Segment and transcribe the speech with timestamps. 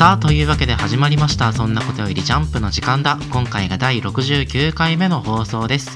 [0.00, 1.52] さあというわけで始まりました。
[1.52, 3.18] そんなことよりジャンプの時間だ。
[3.30, 5.90] 今回が第69回目の放送です。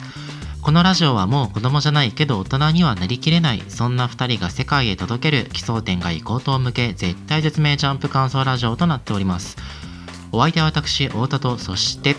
[0.60, 3.62] このラジオはもう子供じゃないけど大人にはなりきれない。
[3.68, 5.48] そんな2人が世界へ届ける。
[5.54, 6.92] 奇想天外高等向け。
[6.92, 9.56] 絶対絶命ジャンプ感想ラジオとなっております。
[10.32, 12.14] お相手は私太田とそして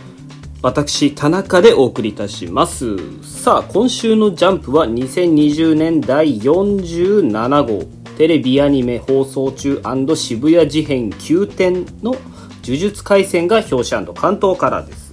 [0.64, 2.98] 私田中でお送りいたします。
[3.22, 7.95] さあ今週のジャンプは2020年第47号。
[8.18, 9.82] テレビアニメ放送中
[10.16, 12.16] 渋谷事変9点の
[12.64, 15.06] 呪術廻戦が表紙関東からです。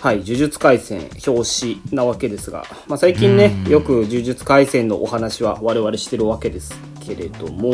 [0.00, 7.70] はい呪術廻戦表紙なわけですが、まあ、最近ねよく呪術廻戦のお話は我々してるわけですけれども。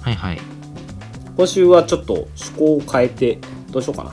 [0.00, 0.40] はいはい。
[1.36, 3.38] 今週はちょっと趣向を変えて
[3.70, 4.12] どうしようかな。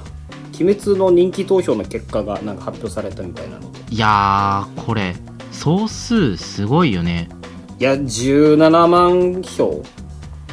[0.60, 3.80] 鬼滅の人気投票の結果がなんか発表されたみたいなので。
[3.90, 5.16] いやーこれ
[5.54, 7.30] 総数すごいよね
[7.78, 9.84] いや17万票。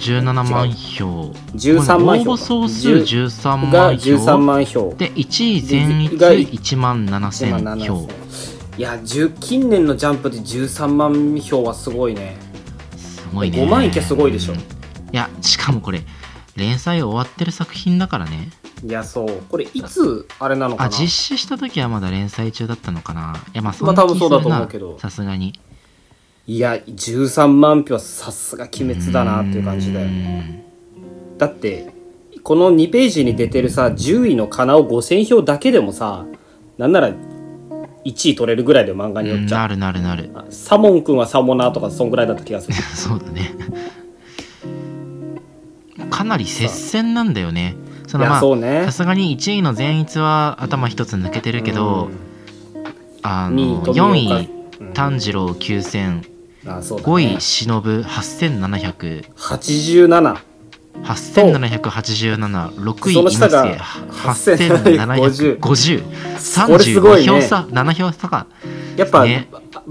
[0.00, 1.32] 17万票。
[1.54, 3.70] 13万票応募総数13万票。
[3.70, 4.94] が13万票。
[4.98, 8.08] で1位全域1万7000票。
[8.76, 8.98] いや
[9.38, 12.36] 近年のジャンプで13万票はすごいね。
[12.96, 13.58] すごいね。
[13.58, 14.56] 5万いけすごいでしょ、い
[15.12, 16.02] やしかもこれ
[16.56, 18.50] 連載終わってる作品だからね。
[18.84, 19.42] いやそう。
[19.48, 20.88] これいつあれなのかな？
[20.88, 23.36] あ実施した時はまだ連載中だったのかな。
[23.54, 24.68] いやまあそんな気するな
[24.98, 25.60] さすがに
[26.46, 30.08] いや13万票はさすが鬼滅だなっていう感じだよ
[31.38, 31.92] だって
[32.42, 36.26] この2ページに出てるさ10位のかなを5000票だけでもさ
[36.78, 37.12] なんなら
[38.04, 40.30] 1位取れるぐらいで漫画によっちゃなるなるなる。
[40.50, 42.74] サモン君はサモナーとかそんぐらいだった気がする。
[42.94, 43.54] そうだね。
[46.10, 47.76] かなり接戦なんだよね。
[48.06, 48.40] そのまあ
[48.86, 52.10] さすがに1位の善逸は頭一つ抜けてるけど、
[53.22, 54.48] あの4位
[54.92, 56.31] 炭治郎9000、
[56.66, 60.36] あそうね、5位忍8787 87
[61.02, 66.04] 8787、6位、猪瀬、8750、
[66.36, 68.46] 35票差、7票差か。
[68.96, 69.48] やっぱ、ね、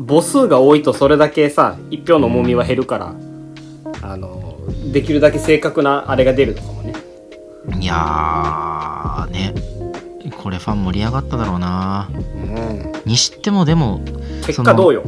[0.08, 3.14] 母数が多いとそれだけさ、1票の重みは減るから、
[4.02, 4.58] あの、
[4.94, 6.94] できるだけ正確なあれが出るのかもね。
[7.80, 9.53] いやね、
[10.38, 12.09] これファン盛り上がっただろうな。
[12.14, 14.02] うん、にしてもでも、
[14.46, 15.03] 結果どうよ？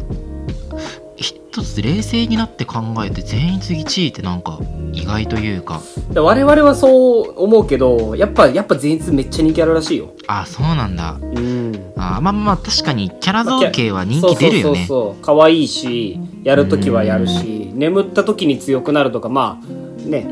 [1.16, 4.59] 一つ冷静になって考えて全員1位ってなんか
[4.91, 5.81] 意外というか。
[6.16, 10.09] 我々はそう思うけどやっぱやっぱ全員めっちゃ人気あるらしいよ。
[10.28, 11.19] あそうなんだ。
[11.22, 11.94] うん。
[11.97, 20.28] あまあまあ確かにキャラ造形は人気出るよね、そうそうそう可愛いしやるときはやるし眠った時に強くなるとかまあね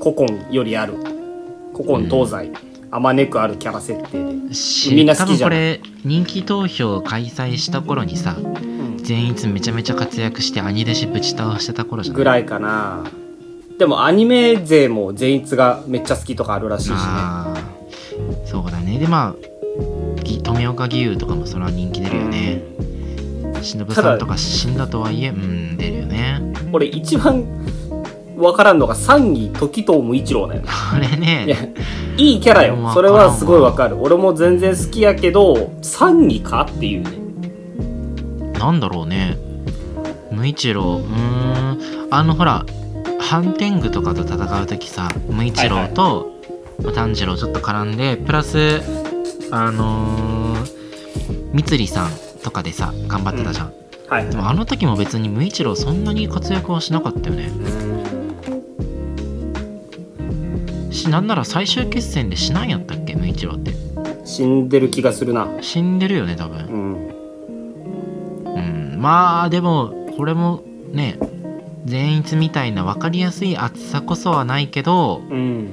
[0.00, 0.94] 古今よりある。
[1.74, 2.52] 古今東西、
[2.94, 4.94] あまねくあるキャラ設定で。
[4.94, 5.48] みんな好きじゃん。
[5.48, 8.36] これ人気投票開催した頃にさ、
[8.98, 13.02] 善逸めちゃめちゃ活躍して兄弟子ぶち倒してた頃じゃぐらいかな。
[13.78, 16.96] でもアニメ勢も善逸がめっちゃ好きとかあるらしいしね。
[18.44, 18.98] そうだね。
[18.98, 19.34] でまあ
[20.42, 22.62] 富岡義勇とかもそれは人気出るよね。
[23.62, 26.42] 忍さんとか死んだとはいえうん出るよね。
[26.72, 27.42] 俺一番
[28.36, 30.68] 分からんのが3位時藤無一郎だよね。
[30.92, 31.72] これね
[32.16, 32.76] いいキャラよ。
[32.92, 33.96] それはすごい分かる。
[34.00, 38.58] 俺も全然好きやけど3位かっていうね。
[38.58, 39.36] なんだろうね。
[40.30, 40.98] 無一郎。
[40.98, 42.08] うん。
[42.10, 42.66] あのほら
[43.18, 46.30] ハンテングとかと戦う時さ無一郎と、
[46.94, 48.82] 炭治郎ちょっと絡んでプラス
[49.50, 52.10] あのー、三りさん
[52.42, 54.08] とかでさ頑張ってたじゃん、うん。
[54.08, 57.50] はい、でもあの時も別に無一郎そんなに活躍はしなかったよね
[61.02, 63.14] しなんなら最終決戦でしないやったっけ？
[63.14, 63.72] 無一郎って。
[64.24, 65.48] 死んでる気がするな。
[65.60, 66.66] 死んでるよね多分。
[66.66, 68.60] う
[68.96, 69.00] ん。
[69.00, 71.18] まあでもこれもね
[71.84, 75.72] 善逸みたいな分かりやすい厚さこそはないけど、うん、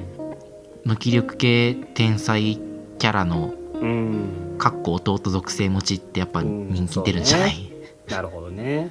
[0.84, 2.58] 無気力系天才
[2.98, 7.70] キャラの、うん、かっこ弟属性持ちってやっぱ人気出るんじゃない、
[8.08, 8.90] なるほどね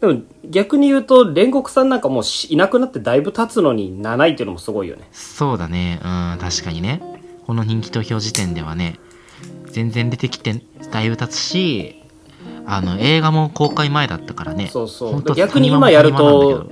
[0.00, 5.08] でも逆に言うと煉獄さんなんかもういなくなってだいぶ経つのに7位っていうのもすごいよね。
[5.12, 6.00] そうだね。
[6.02, 7.00] うん確かにね。
[7.46, 8.98] この人気投票時点ではね
[9.70, 12.02] 全然出てきてだいぶ経つし
[12.66, 14.68] あの映画も公開前だったからね。
[14.68, 15.34] そうそう。
[15.34, 16.66] 逆に今やると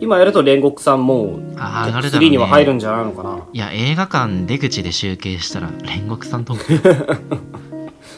[0.00, 3.46] 今やると煉獄さんもう、ね、3には入るんじゃないのかな。
[3.52, 6.56] いや映画館出口で集計したら煉獄さんと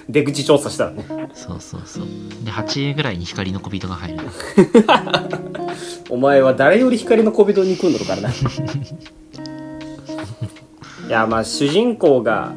[0.09, 1.05] 出口調査したらね。
[1.35, 2.06] そうそうそう。
[2.45, 4.25] で8位ぐらいに光の小人が入る。
[6.11, 8.31] お前は誰より光の小人に来んのからな。
[11.06, 12.53] いやまあ主人公が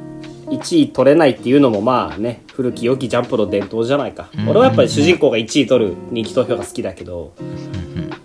[0.48, 7.34] 1位取れないっていうのもまあね古き良きジャンプの伝統じゃないか、俺はやっぱり主人公が1位取る人気投票が好きだけど、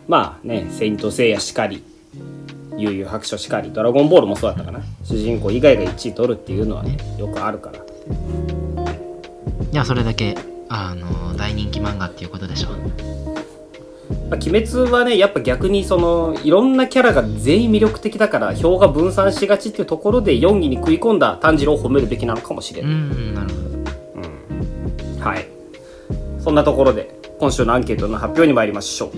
[0.06, 1.82] まあね「セイント・セイヤ」しかり
[2.78, 4.80] 「悠々白書しかりドラゴンボールもそうだったかな。
[5.04, 7.80] 主人公以外が1位取るっていうのはねよくあるから
[9.72, 10.36] いやそれだけ
[10.68, 12.70] あの大人気漫画っていうことでしょ
[14.28, 23.54] まあ鬼滅はねやっぱ逆にそのいろんなキャラが全員魅力的だから票が分散しがちっていうところで4位に食い込んだ炭治郎を褒めるべきなのかもしれうない、んなるほ
[25.20, 25.24] ど。
[25.24, 25.46] はい。
[26.40, 29.10] そんなところで今週のアンケートの発表に参りましょう。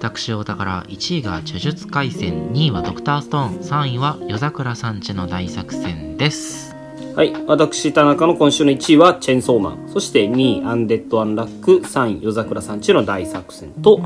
[0.00, 6.69] 私お宝1位が呪術廻戦2位はドクターストーン3位は夜桜さんちの大作戦です
[7.16, 7.32] はい。
[7.46, 9.88] 私田中の今週の1位はチェンソーマン。
[9.88, 11.78] そして2位アンデッド・アンラック。
[11.78, 13.98] 3位夜桜さんちの大作戦と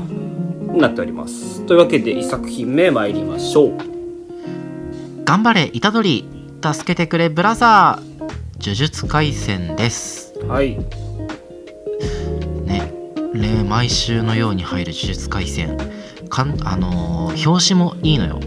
[0.73, 1.61] なっております。
[1.65, 3.77] というわけで1作品目参りましょう。
[5.23, 6.23] 頑張れ虎杖
[6.73, 8.15] 助けてくれブラザー
[8.59, 10.33] 呪術廻戦です。
[10.47, 10.77] はい。
[12.65, 12.91] ね
[13.33, 15.77] ね毎週のように入る呪術廻戦。
[16.27, 18.39] かんあのー表紙もいいのよ。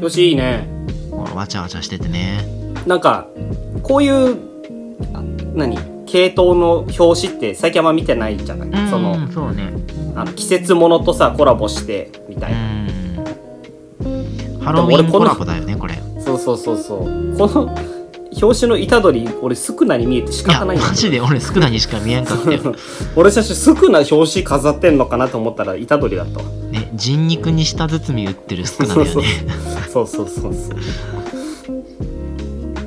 [0.00, 0.66] よしいいね。
[1.12, 2.44] わちゃわちゃしててね。
[2.86, 3.28] なんか
[3.82, 4.36] こういう
[5.14, 5.22] あ
[5.54, 5.78] 何？
[6.06, 8.90] 系統の表紙って最近あんま見てないじゃない、うん。
[8.90, 9.72] そのそうね。
[10.14, 12.88] あの季節ものとさコラボしてみたういな、ん。
[14.60, 15.94] ハロウィンコラボだよねこれ。
[15.94, 16.98] いそうそうそうそう。
[17.38, 17.74] この
[18.40, 22.74] 表紙の虎杖俺スクナに見えて仕や方ないんだマジで俺スクナにしか見えんかったよ。
[23.16, 26.44] 俺最初スクナ表紙飾ってんのかなと思ったら虎杖だったわ。
[26.70, 29.12] ね人肉に舌包み売ってるスクナだよね。
[29.90, 30.82] そうそうそうそう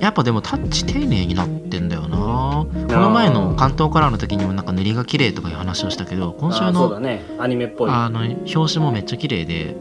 [0.06, 2.18] やっぱでもタッチ丁寧になってんだよな。
[2.18, 7.24] この前の関東カラーの時にもなんか塗りが綺麗とかいう話をしたけど今週のね。
[7.40, 7.90] アニメっぽい。
[7.92, 9.76] あの表紙もめっちゃ綺麗で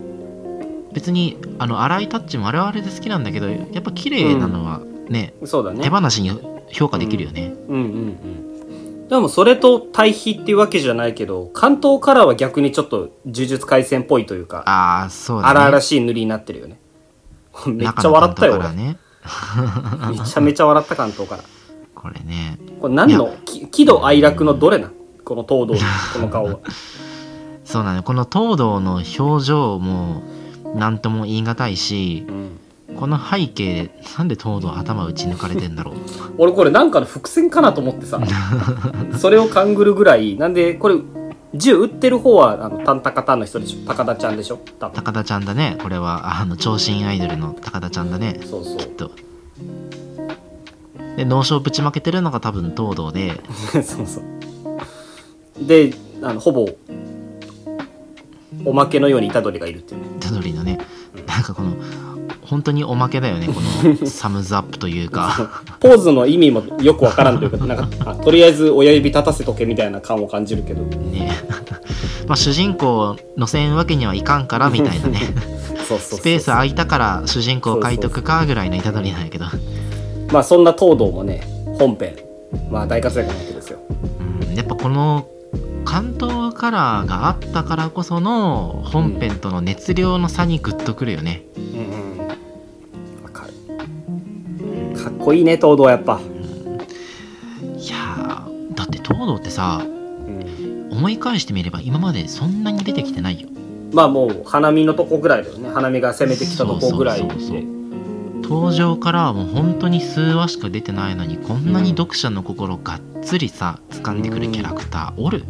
[0.95, 4.81] 別にあの粗いタッチもあれはあれで好きなんだけどやっぱ綺麗なのは
[5.11, 5.83] ね、そうだね。
[5.83, 6.31] 手放しに
[6.69, 7.87] 評価できるよね、うんうんう
[9.05, 9.09] ん。
[9.09, 15.61] でもそれと対比っていうわけじゃないけど関東カラーは逆にちょっと呪術廻戦っぽいというかああそうだね。
[15.61, 16.81] 荒々しい塗りになってるよね。
[17.67, 18.63] めっちゃ笑ったよ俺。
[18.63, 19.04] 関東カラーね
[20.11, 21.43] めちゃめちゃ笑った関東から。
[21.95, 22.59] これね。
[22.81, 24.93] これ何のき喜怒哀楽のどれなん？
[25.25, 25.81] この東堂の
[26.13, 26.59] この顔は。
[27.65, 28.03] そうなのよ。
[28.03, 30.23] この東堂の表情も
[30.75, 32.51] 何とも言い難いしうん。
[32.97, 35.95] この背景なんで東堂頭打ち抜かれてんだろう？
[36.39, 38.21] 俺これなんかの伏線かなと思ってさ。
[39.19, 40.97] それを勘ぐるぐらいなんでこれ
[41.55, 43.87] 銃撃ってる方はあのタンタカタンの人でしょ？
[43.87, 44.59] 高田ちゃんでしょ？
[44.79, 44.95] 多分。
[44.97, 45.79] 高田ちゃんだね。
[45.81, 48.41] これはあの長身アイドルの高田ちゃんだね。
[48.45, 48.77] そうそう。
[48.79, 49.11] きっと。
[51.17, 53.41] で脳症ぶちまけてるのが多分東堂で。
[53.71, 54.25] そうそう。
[55.65, 56.67] であのほぼ
[58.65, 60.01] おまけのように虎杖がいるっていう。
[60.01, 60.79] ね虎杖のね。
[61.27, 61.73] なんかこの
[62.45, 63.55] 本当におまけだよね こ
[63.85, 65.63] のサムズアップというか。
[65.81, 70.83] ポーズの意味もよくわからんというかなんかあとりあえず親指立たせとけみたいな感を感じるけど。
[70.83, 71.33] ね。
[72.29, 75.21] まあ主人公を乗せんわけにはいかんからみたいなね。
[75.85, 79.47] スペース空いたから主人公書いとくかぐらいの虎杖なんやけど。
[80.33, 81.47] まあそんな東堂もね
[81.79, 82.17] 本編
[82.71, 83.79] まあ大活躍なわけですよ。
[84.51, 84.55] うん。
[84.55, 85.27] やっぱこの
[85.85, 92.04] 関東カラーがあったからこその本編との熱量の差にグッとくるよね、うんうん
[95.25, 96.21] こいいね東堂やっぱ、
[97.79, 103.49] いやーだって東堂ってさうん、思い返してみれば今までそんなに出てきてないよ。
[103.93, 105.71] まあもう花見のとこぐらいだよね。
[105.71, 107.65] 花見が攻めてきたとこぐらいで。
[108.43, 115.45] 登場からはもう本当に数話しか出てないのにこんなに読者の心がっつりさ掴んでくるキャラクターおる？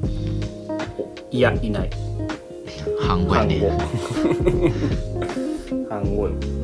[0.99, 1.91] おいやいない。
[3.01, 3.61] 半語やね。
[5.91, 6.64] 半語よ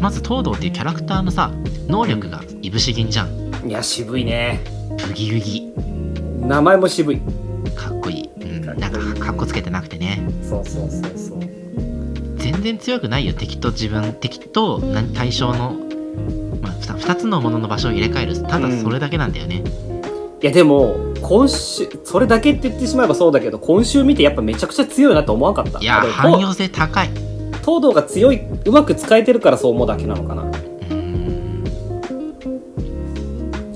[0.00, 1.50] まず東堂っていうキャラクターのさ
[1.88, 3.68] 能力がいぶし銀じゃん。
[3.68, 4.60] いや渋いね。
[5.06, 5.72] ブギウギ。
[6.40, 7.20] 名前も渋い。
[7.74, 10.22] かっこいい、うん、なんかかっこつけてなくてね。
[10.42, 11.40] そうそうそうそう。
[12.36, 13.34] 全然強くないよ。
[13.34, 14.14] 敵と自分。
[14.14, 15.76] 敵と何対象の、
[16.62, 18.42] まあ、2, つのものの場所を入れ替える。
[18.42, 19.62] ただそれだけなんだよね、
[20.42, 25.80] いやでも今週それだけって言ってしまえばそうだけど今週見てやっぱめちゃくちゃ強いなと思わなかった。
[25.80, 27.10] いや俺汎用性高い
[27.68, 30.44] 東堂が強いうまく使えてるからそう思うだけなのかな。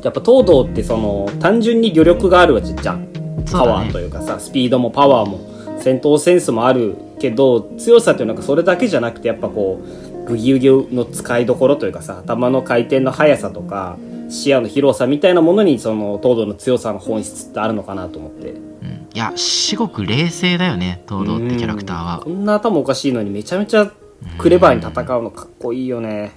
[0.03, 3.07] やっぱ東堂ってその単純に余力があるわけじゃん。
[3.53, 5.41] パワーというかさスピードもパワーも
[5.79, 9.83] 戦闘センスもあるけど強さっていうのがそれだけじゃなくてやっぱこ
[10.25, 13.99] うブギウギの使いどころというかさ頭の回転の速さとか
[14.33, 18.53] 視野の広さみたいなものにその東堂の強さの本質ってあるのかなと思って。
[18.53, 19.09] うん。
[19.15, 22.21] いや至極冷静だよね東堂ってキャラクターは。
[22.25, 23.93] こんな頭おかしいのにめちゃめちゃ
[24.39, 26.33] クレバーに戦うのかっこいいよね。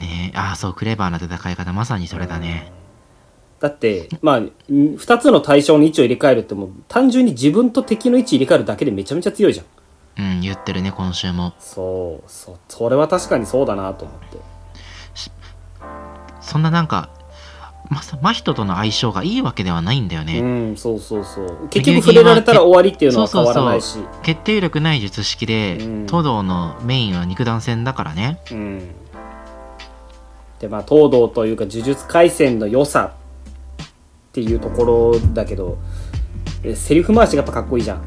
[0.00, 0.38] ねえ。
[0.38, 2.70] ああそうクレバーな戦い方まさにそれだね。
[3.58, 9.66] だってまあ2つの対象の位置を入れ替えるってもう単純に自分と敵の位置入れ替えるだけでめちゃめちゃ強いじゃん。
[10.18, 11.52] うん言ってるね今週も。
[11.58, 14.38] そうそうそれは確かにそうだなと思って。
[16.40, 17.10] そんななんか
[17.90, 21.68] まさ真人との相性がいいわけではないんだようね、んそうそうそう。
[21.70, 23.98] 結局触れられたら終わりっていうのは変わらないし。
[24.22, 26.06] 決定力ない術式で、うん。
[26.06, 28.38] 東堂のメインは肉弾戦だからね。
[28.52, 28.90] うん。
[30.60, 33.14] でまあ東堂というか呪術廻戦の良さ
[33.82, 33.86] っ
[34.32, 35.78] ていうところだけど
[36.62, 38.02] えセリフ回しがやっぱかっこいいじゃん。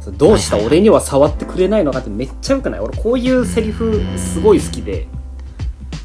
[0.00, 0.56] そうどうした？
[0.56, 2.80] 俺には触ってくれないのかってめっちゃよくない？
[2.80, 5.08] 俺こういうセリフすごい好きで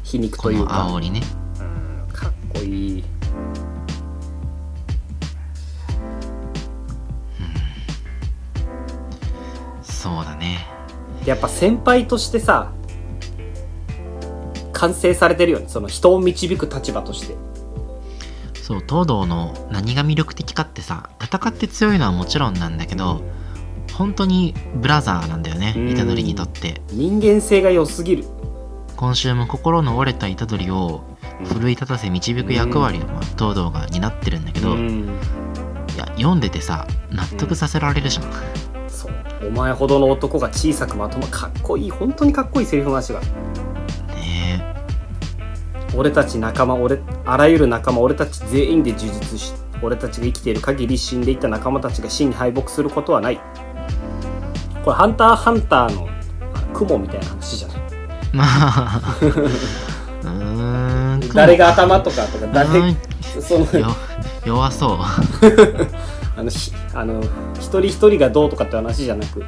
[0.02, 0.88] 皮肉ことのいうか。
[0.90, 1.22] 煽りね。
[1.60, 1.62] う
[2.10, 3.04] んかっこいい
[10.02, 10.66] そうだね。
[11.24, 12.72] やっぱ先輩としてさ
[14.72, 15.66] 完成されてるよね。
[15.68, 17.36] その人を導く立場として。
[18.54, 23.20] そう東堂の何が魅力的かってさ戦って強いのはもちろんなんだけど
[23.92, 25.94] 本当にブラザーなんだよねうん。
[25.94, 26.80] 虎杖にとって。
[26.90, 28.24] 人間性が良すぎる。
[28.96, 31.02] 今週も心の折れた虎杖を
[31.44, 35.06] 奮い立たせ導く役割を、まあ東堂が担ってるんだけど、いうん。
[35.96, 38.24] や読んでてさ納得させられるじゃん、
[39.46, 43.20] お前ほどの男が小さくまとまかっこいい本当にかっこいいセリフ回しが。
[43.20, 43.26] ね
[45.94, 53.40] 俺たち仲間俺あらゆる仲間俺たち全員で呪術師俺たちが生きている限り死んでいった仲間たちが死に敗北することはない。
[54.84, 56.08] これ「ハンターハンターの」
[56.54, 57.76] あ雲みたいな話じゃない
[58.32, 59.00] えまあ。
[60.22, 61.28] うーん。
[61.34, 62.96] 誰が頭とかとか誰うん。
[63.40, 63.94] そのよ
[64.44, 64.98] 弱そう
[66.36, 67.22] あのひあの
[67.54, 69.44] 一人一人がどうとかって話じゃなく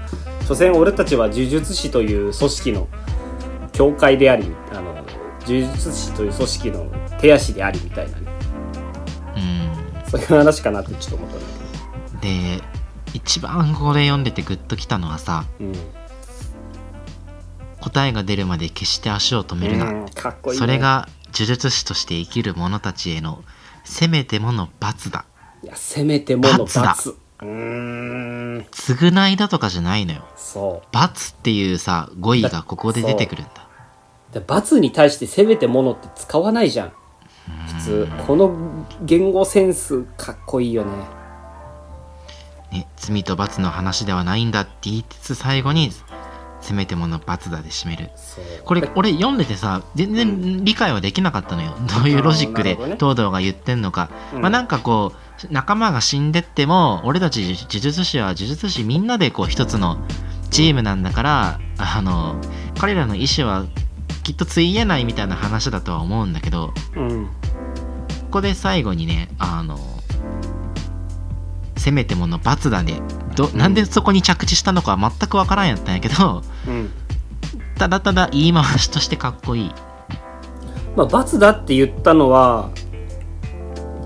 [0.46, 2.88] 所詮俺たちは呪術師という組織の
[3.72, 4.94] 教会でありあの
[5.46, 6.86] 呪術師という組織の
[7.20, 8.26] 手足でありみたいなね。
[9.36, 10.10] うん。
[10.10, 12.62] そういう話かなってちょっと思ったんだで
[13.14, 15.72] 一番これ読んでてグッときたのはさけど
[17.80, 23.44] 答えが出るまで決して足を止めるな、うんかっこいい、ね、それが呪術師として生きる者たちへの
[23.84, 25.26] せめてもの罰だ
[25.64, 26.82] いやせめてもの罰だ。
[26.82, 27.10] 罰。
[27.10, 28.66] うーん。
[28.70, 30.24] 償いだとかじゃないのよ。
[30.36, 33.66] そ罰っていうさ語彙がここで出てくるんだ。
[34.30, 34.34] う。
[34.34, 36.92] で罰に対してせめてものって使わないじゃん。
[37.78, 38.54] 普通この
[39.02, 40.90] 言語センスかっこいいよね。
[42.72, 45.92] ね、罪と罰の話ではないんだって言いつつ最後に
[46.60, 48.10] せめてもの罰だで締める。
[48.64, 51.74] これ俺読んでてさ全然理解はできなかったのよ。
[51.96, 54.40] どういうロジックで東堂が言ってんのか、うん。
[54.40, 59.98] まあなんかこう仲間が死んでっても俺たち呪術師は呪術師みんなでこう一つの
[60.50, 62.40] チームなんだからあの
[62.78, 63.66] 彼らの意思は
[64.22, 69.78] きっとついえないみたいな話だとは思うんだけどうんここで最後にねあの
[71.84, 73.02] せめてもの罰だね。
[73.36, 73.58] どうん。
[73.58, 76.90] なんでそこに着地したのかは全くわからんやったんやけどうん。
[77.76, 79.72] ただただ言い回しとしてかっこいい。
[80.96, 82.70] まあ罰だって言ったのは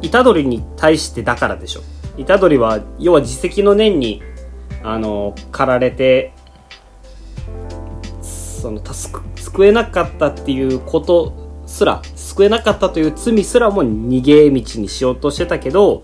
[0.03, 1.81] 虎杖に対してだからでしょ。
[2.25, 4.23] 虎杖は要は自責の念に
[4.83, 6.33] あの駆られて
[8.23, 16.03] その助救えなかったっていうことすら救えなかったという罪すらも逃げ道にしようとしてたけど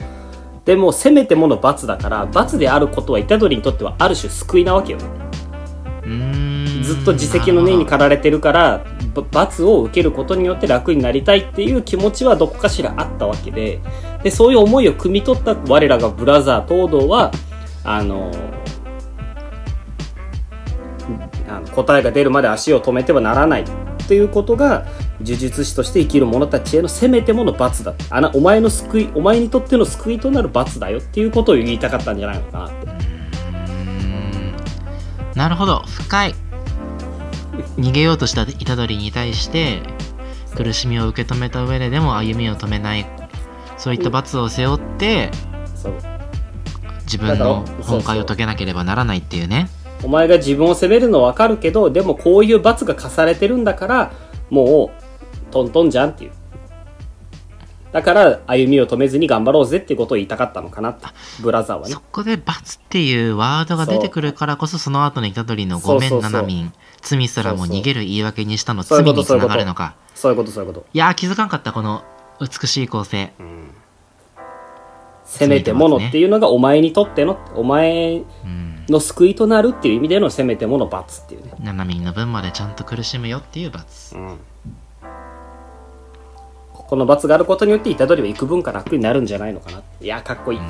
[0.64, 4.98] でもせめてもの罰だから罰であることは虎杖にとってはある種救いなわけよ
[6.82, 13.80] ずっと自責の念に駆られてるからば罰を受けることによって楽になりたいっていう気持ちはどこかしらあったわけで
[14.23, 17.33] でそういう思いを汲み取った我らがブラザー東堂は
[17.85, 18.30] あの
[21.49, 23.66] あの答えが出るまで足を止めてはならないっ
[24.06, 24.87] ていうことが
[25.21, 32.94] 呪術師として生きる者たちへのせめてもの罰だあなお前の救いお前にとっての救いとなる罰だよっていうことを言いたかったんじゃないのかなって。
[35.35, 35.83] なるほど。
[35.87, 36.35] 深い。
[37.78, 39.82] 逃げようとした虎杖に対して
[40.56, 43.06] 苦しみを受け止めた上ででも歩みを止めない。
[43.76, 45.30] そういった罰を背負って
[47.02, 49.68] 自分の本会を解けなければならないっていうね。
[50.02, 54.12] お前が自分を責めるのはわかるけど、でもこういう罰が課されてるんだから、
[54.50, 54.90] も
[55.50, 56.32] う、トントンじゃんっていう。
[57.94, 61.06] だから、歩みを止めずに頑張ろうぜってことを言いたかったのかなって、
[61.40, 62.00] ブラザーはねそ。
[62.00, 66.72] こで罰っていうワードが出てくるからこそその後の虎杖のごめんそうそうそうななみん
[67.02, 70.86] 罪すらも逃げる言い訳にしたの罪につながるのかそういうこと、そういうこと。
[70.92, 72.02] いやー気づかんかったこの
[72.40, 73.32] 美しい構成
[75.24, 81.52] せめてものっていうのがお前にとっての、お前うんの救いとなるっていう意味でのせめてもの罰っていうね。
[81.60, 84.16] ななみんの分までちゃんと苦しむよっていう罰
[86.87, 89.83] この罰があることによって、虎杖は幾分か楽になるんじゃないのかな。
[90.00, 90.61] いや、かっこいい。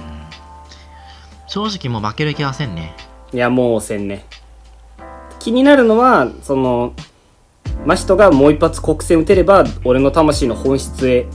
[1.46, 2.94] 正直もう負ける気はせんね
[3.32, 4.24] いや、もうせんね。
[5.44, 6.94] 気になるのはその
[7.84, 11.26] 真人がもう一発国戦打てれば俺の魂の本質へ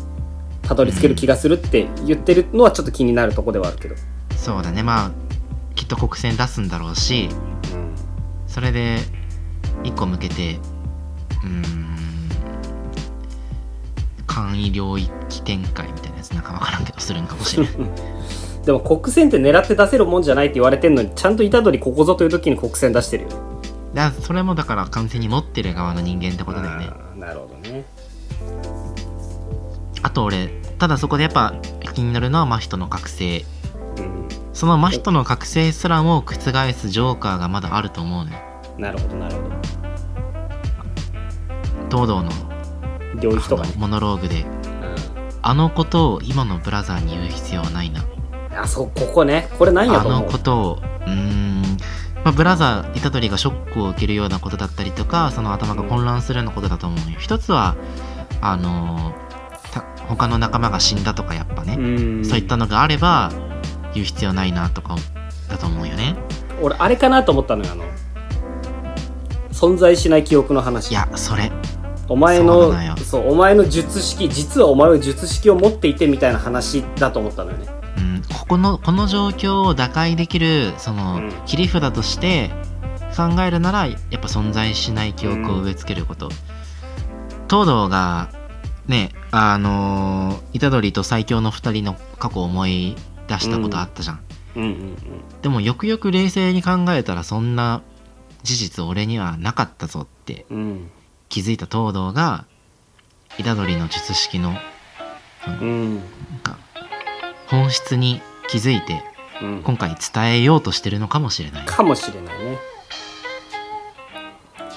[0.64, 3.96] たどり着ける気がするって言ってるのはちょっと気になるとこではあるけど、
[4.36, 5.12] そうだねまあ
[5.76, 7.30] きっと国戦出すんだろうし
[8.48, 8.98] それで
[9.84, 10.58] 一個向けて
[11.44, 11.96] うーん
[14.40, 17.74] 簡易領域展開みたいなやつなんか分からんけどするんかもしれない
[18.66, 23.30] でも国戦って狙って出せるもんじゃないって言われてんのにちゃんと虎杖ここぞという時に国戦出してるよ。
[23.30, 23.36] ね
[23.94, 26.90] だそれもだから完全に持ってる側の人間ってことだよね。
[27.18, 27.86] なるほどね。
[30.04, 31.56] あと俺ただそこでやっぱ
[31.96, 33.44] 気になるのは真人の覚醒。
[33.98, 34.28] うん。
[34.54, 36.34] その真人の覚醒すらも覆
[36.74, 38.38] すジョーカーがまだあると思うのよ
[38.78, 39.42] なるほどなるほ
[41.90, 42.49] 東堂のど
[43.16, 43.70] 領域とかね。
[43.72, 44.46] あのモノローグで。
[45.42, 48.04] あのことを今のブラザーに言う必要はないな。
[48.62, 49.50] あそうここね。
[49.58, 50.32] これ何やあのと思う。
[50.32, 51.62] ことをうーん、
[52.26, 57.18] まあ、ブラザー虎杖がショックを受けるようなことだったりとかその頭が混乱するようなことだと思うよ。
[57.20, 57.78] 一つは
[58.42, 59.14] あの
[59.72, 62.26] た他の仲間が死んだとかやっぱね、うん。
[62.26, 63.32] そういったのがあれば
[63.94, 64.98] 言う必要ないなとか
[65.48, 66.18] だと思うよね。
[66.62, 67.86] 俺あれかなと思ったのよあの。
[69.54, 70.92] 存在しない記憶の話。
[70.92, 71.50] いやそれ
[72.10, 77.68] お前そうのそうお前の術式実はお前は術式を持っていてみたいな話だと思ったのよね。
[77.98, 81.32] うん、ここのこの状況を打開できるその、うん。
[81.46, 82.50] 切り札として
[83.16, 86.30] 考えるならやっぱ存在しない記憶を植え付けること、
[87.50, 88.30] 東堂が
[88.88, 92.96] ねあのー虎杖と最強の2人の過去を思い
[93.28, 94.20] 出したことあったじゃん、
[94.56, 94.64] うん。
[94.64, 94.96] うん
[95.42, 97.82] でもよくよく冷静に考えたらそんな
[98.44, 100.92] 事実俺にはなかったぞってうんうん
[101.30, 102.46] 気づいた東堂が
[103.38, 104.54] 虎杖の術式の
[105.62, 105.96] うん。
[105.96, 106.04] なん
[106.44, 106.58] か
[107.48, 109.04] 本質に気づいて
[109.42, 109.64] うん。
[109.64, 112.58] 今回伝えようとしてるのかもしれない、かもしれないね。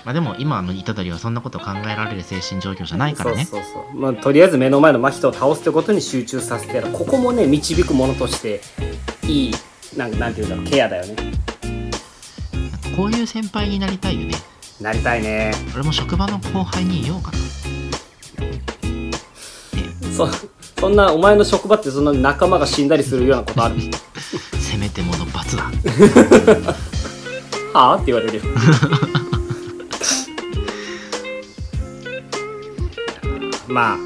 [0.05, 3.45] まあ、でも今の虎杖はそんなこと考えられる精神状況じゃないからね。
[3.45, 3.99] そうそうそう。
[3.99, 8.61] まあとりあえず目の前の真人を倒すってことに集中させてやるここもね導くものとして
[9.25, 9.55] いい
[9.97, 11.17] なんなんていうんだろうケアだよね。
[12.97, 14.35] こういう先輩になりたいよね
[14.83, 15.53] なりたいね。
[15.75, 17.38] 俺も職場の後輩に言おうかな
[20.16, 20.29] そ
[20.81, 23.77] そんなお前の職場ってそんな仲間が死んだりするようなことある？
[24.61, 25.64] せめてもの罰だ。
[27.73, 28.42] はあって言われるよ。
[33.68, 33.99] まあ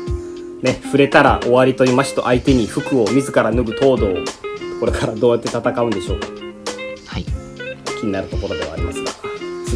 [0.62, 4.08] ね触れたら終わりと言いましと相手に服を自ら脱ぐ東堂
[4.78, 6.26] これからどうやって戦うんでしょうか。
[7.06, 7.24] はい。
[8.00, 9.05] 気になるところではありますが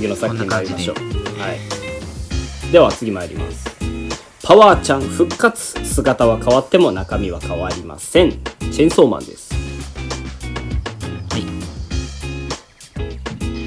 [0.00, 0.96] 次の作品に参りましょう。
[1.38, 3.76] はい、では次参ります。
[4.42, 5.84] パワーちゃん復活。
[5.84, 8.30] 姿は変わっても中身は変わりません。
[8.30, 9.52] チェンソーマンです。
[11.30, 11.42] はい。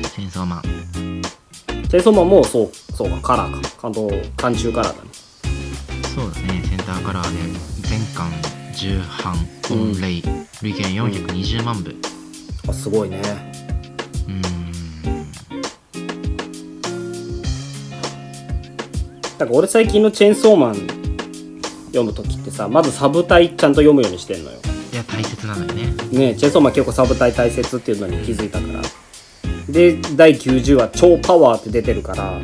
[0.07, 0.63] 戦争マン。
[0.63, 3.69] チェンソーマンもそうそうかカラーか。
[3.79, 5.09] 関東寒中カラーだね。
[6.15, 6.63] そうだね。
[6.65, 7.37] センターカラーで
[7.87, 8.31] 全巻
[8.73, 9.35] 重版
[9.69, 10.23] 御礼、
[10.63, 11.95] 累計420万部。
[12.67, 13.52] あすごいね
[19.43, 20.75] なんか俺最近のチェーンソーマン
[21.87, 24.57] 読む時ってさまずサブタイちゃんと読むようにしてんのよ。
[24.93, 25.83] いや大切なのよね。
[26.11, 28.81] ねチェーンソーマン結構サブタイ大切っていうのに気づいたから。
[29.67, 32.39] で第90話「超パワー」って出てるから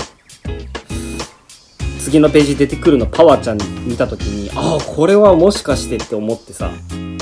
[1.99, 3.57] 次のページ出てくるのパワーちゃん
[3.87, 6.69] 見た時にああこれはもしかしてって思ってさ。
[6.91, 7.17] うん。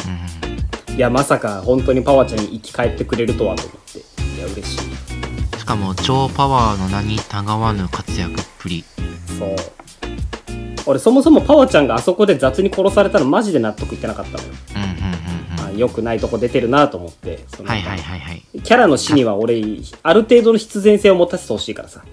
[0.95, 3.99] いやまさか本当にパワーちゃんに生き返ってくれるとはと思って。
[3.99, 5.59] いや嬉しい。
[5.59, 8.83] しかも超パワーの名にたがわぬ活躍っぷり
[9.37, 9.55] そう。
[10.85, 14.49] 俺そもそもパワーちゃんがあそこで雑に殺されたのマジで納得いってなかったのよ。
[14.75, 15.75] うんうんうんうん。
[15.75, 17.43] あ良くないとこ出てるなと思って。
[17.55, 18.19] そのはいはいはい。
[18.19, 19.61] はい、キャラの死には俺
[20.03, 22.03] ある程度の必然性を持たせてほしいからさ。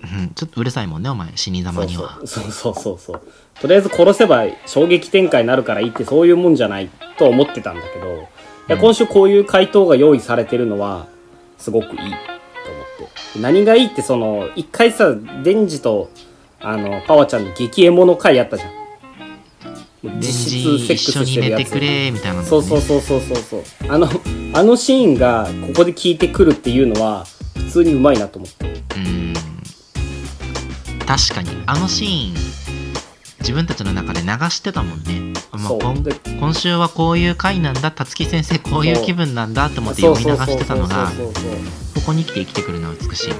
[0.00, 1.28] うん、ちょっとうるさいもんねお前。
[1.34, 2.20] 死に様には。
[2.24, 3.20] そうそうそうそう
[3.60, 6.88] とりあえず殺せば衝撃展開になるからいいってそういうもんじゃない
[7.18, 8.20] と思ってたんだけどい
[8.68, 11.08] や今週こういう回答が用意されてるのは
[11.58, 12.14] すごくいいと思っ
[13.34, 13.40] て。
[13.40, 16.10] 何がいいってその一回さデンジと
[16.60, 18.72] あのパワちゃんの激エモの回あったじゃん。
[20.20, 21.64] 実ジ質セックス一緒に寝してるやつ。
[21.64, 22.48] てくれみたいなのね。
[22.48, 23.62] そうそうそうそうそうそう。
[23.88, 24.08] あの
[24.54, 27.24] あのシーンがここで効いてくるっていうのは
[27.56, 28.68] 普通にうまいなと思ってう
[28.98, 29.34] ん。
[31.06, 31.50] 確かに。
[31.66, 32.34] あのシーン
[33.40, 35.94] 自分たちの中で流してたもんね、まあ、
[36.38, 37.90] 今週はこういう回なんだ。
[37.92, 41.10] 辰木先生こういう気分なんだと思って読み流してたのが
[41.94, 43.36] ここに来て生きてくるのは美しいな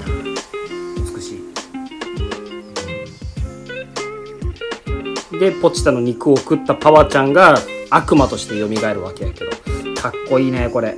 [5.39, 7.57] でポチタの肉を食ったパワちゃんが
[7.89, 9.51] 悪魔として蘇るわけやけど。
[9.99, 10.97] かっこいいねこれ。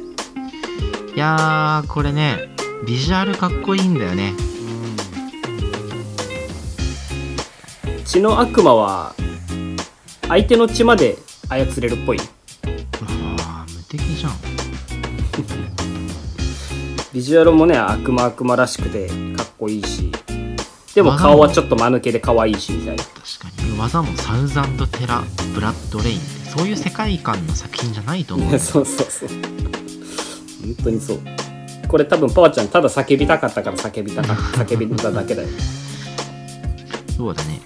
[1.15, 2.49] いやこれね
[2.85, 4.33] ビジュアルかっこいいんだよね。
[8.05, 9.13] 血の悪魔は
[10.27, 12.19] 相手の血まで操れるっぽい。
[13.43, 14.31] あ無敵じゃん。
[17.13, 20.11] ビジュアルもね悪魔悪魔らしくてかっこいいし。
[20.95, 23.03] でも顔はちょっと間抜けで可愛いしみたいな。
[23.03, 23.77] 確かに。
[23.79, 25.23] 技もサウザンド・テラ・
[25.53, 29.29] ブラッド・レインってそういう世界観の作品じゃないと思う そうそうそう。
[29.29, 31.19] 本当にそう。
[31.87, 35.47] これ多分パワちゃんただ叫びたかったから叫びたかった 叫びただけだよ。
[37.17, 37.61] そうだね。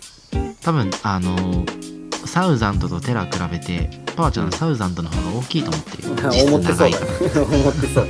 [0.61, 1.85] 多分あのー
[2.25, 6.15] サウザンドとテラ比べてパワちゃんはサウザンドの方が大きいと思ってるよ。
[6.31, 6.97] 実 思ってそうだ
[7.43, 8.07] 思ってそう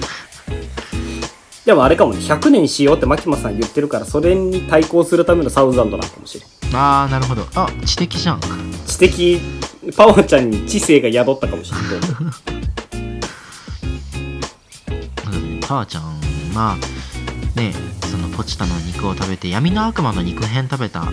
[1.65, 2.19] でもあれかもね。
[2.19, 6.75] 100年しようって牧間さん言ってるからそれに対抗するためのサウザンドなのかもしれん。
[6.75, 7.47] ああなるほど。
[7.55, 8.39] あ知的じゃん。
[8.85, 9.39] 知的
[9.95, 11.87] パワちゃんに知性が宿ったかもしれない
[15.53, 15.57] う？
[15.57, 16.03] んパワちゃん
[16.53, 16.77] は
[17.55, 17.73] ね
[18.11, 21.11] そのポチタの肉を食べて闇の悪魔の肉片食べたあの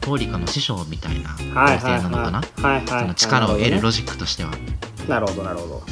[0.00, 2.40] トーリカの師匠みたいなはい女性なのかな？
[2.40, 4.50] はいはいはいその力を得るロなジックとしては
[5.18, 5.82] るほどねなるほど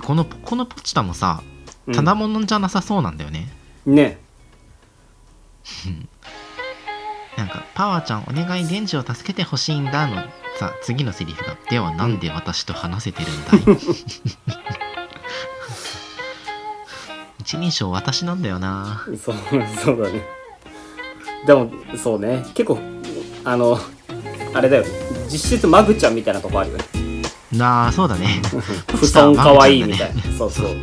[0.00, 1.42] でこのこのポチタもさ
[1.86, 1.94] うん。
[1.94, 3.48] ただものじゃなさそうなんだよね、
[3.86, 4.18] ね。
[7.36, 10.16] なんか「パワーちゃんお願いデンジを助けてほしいんだ」の
[10.58, 13.76] さ次のセリフが「ではなんで私と話せてるんだい」
[17.40, 19.02] 一人称私なんだよな。
[19.22, 19.36] そう
[19.82, 20.22] そうだね。
[21.46, 22.44] でもそうね。
[22.54, 22.78] 結構
[23.44, 23.80] あの
[24.54, 24.88] あれだよね。
[25.28, 26.99] 実質マグちゃんみたいなとこあるよね
[27.52, 28.40] なあそうだね。
[28.88, 30.76] 不損かわいいみたいな、そうそう。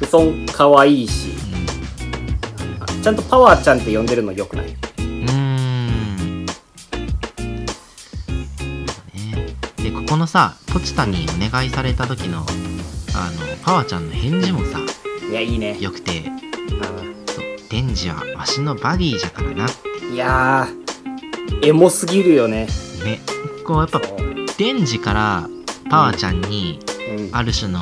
[0.00, 1.30] 不損かわいいし。
[3.02, 4.66] ちゃんとパワーちゃんって呼んでるのよくない？
[4.66, 6.46] うーん。
[6.46, 6.52] ね。
[9.76, 12.46] でここのさポチタにお願いされた時のあの
[13.62, 14.80] パワちゃんの返事もさ
[15.30, 15.78] いやいいね。
[15.80, 16.24] よくて。
[16.82, 16.86] あ
[17.26, 22.66] そう「デンジはわしのバディじゃからな」ーいやーエモすぎるよね。
[23.04, 23.20] ね。
[23.64, 24.00] こうやっぱ
[24.56, 25.48] デンジから
[25.90, 26.80] パワちゃんに
[27.18, 27.36] うん。
[27.36, 27.80] ある種の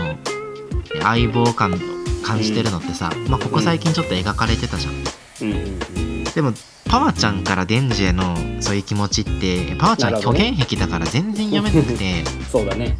[1.00, 1.76] 相棒感を
[2.22, 6.52] 感じてるのってさ、まあ、ここ最近ちょっと描かれてたじゃん、でも
[6.86, 12.24] パワちゃんからデンジへのそういう気持ちってパワちゃん虚言癖だから全然読めなくて。
[12.50, 12.96] そうだね。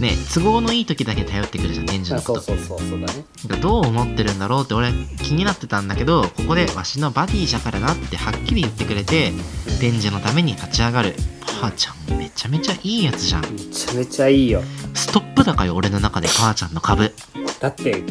[0.00, 2.40] ね都合のいい時だけ頼ってくるじゃんデンジあのこと。
[2.40, 3.24] そうそうそうそうだね。
[3.60, 9.32] どう思ってるんだろうって俺気になってたんだけどここでわしのバディじゃからなってはっきり言ってくれて
[9.80, 11.14] デンジのために立ち上がる
[11.60, 13.42] パワちゃんめちゃめちゃいいやつじゃん。
[13.42, 14.62] めちゃめちゃいいよ。
[14.94, 17.12] ストップ高よ俺の中でパワちゃんの株。
[17.60, 18.02] だって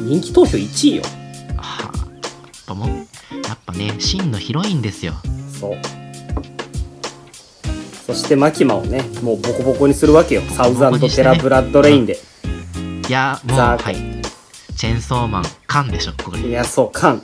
[0.00, 1.02] 人気投票1位よ。
[1.56, 2.94] はあ、やっぱもや
[3.54, 5.14] っぱね真のヒロインですよ。
[5.58, 5.78] そう。
[8.06, 10.42] そしてマキマをねもうボコボコにするわけよ。
[10.42, 12.18] サウザンド・テラ・ブラッドレインで。
[13.08, 13.96] いやもうはい。
[14.76, 17.22] チェーンソーマンカンでしょこれいやそうカン。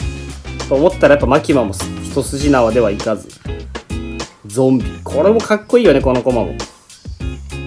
[0.69, 3.29] と思ったらやっぱマキマも一筋縄ではいかず
[4.57, 4.85] ゾンビ。
[5.05, 6.55] これもかっこいいよねこのコマも。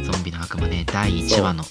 [0.04, 0.84] ゾンビの悪魔ね。
[0.92, 1.64] 第1話の。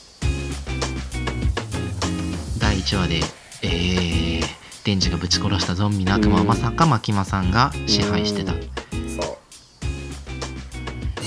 [2.61, 3.16] 第1話で
[3.64, 4.42] えー、
[4.85, 6.46] デンジがぶち殺したゾンビの悪魔をうん。
[6.46, 8.52] まさかマキマさんが支配してた。
[8.52, 8.61] そう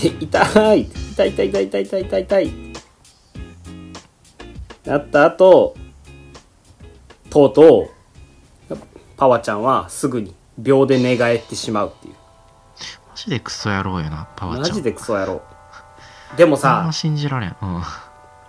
[0.02, 1.30] で痛い痛い。
[1.30, 2.54] 痛い痛い痛い痛い痛い痛い。
[4.86, 5.76] なった後
[7.30, 7.90] とうと
[8.70, 8.78] う
[9.18, 12.14] パワちゃんはすぐに秒で寝返ってしまうっていう。
[12.14, 12.21] マ
[13.26, 14.62] ジでクソ野郎やなパワちゃん。
[14.70, 15.42] マジでクソ野郎。
[16.38, 17.56] でもあんさま信じられん。
[17.62, 17.82] うん。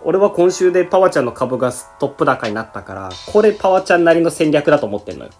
[0.01, 5.31] 俺は今週でパワちゃんの株がトップ高になったからこれパワちゃんなりの戦略だと思ってんのよ。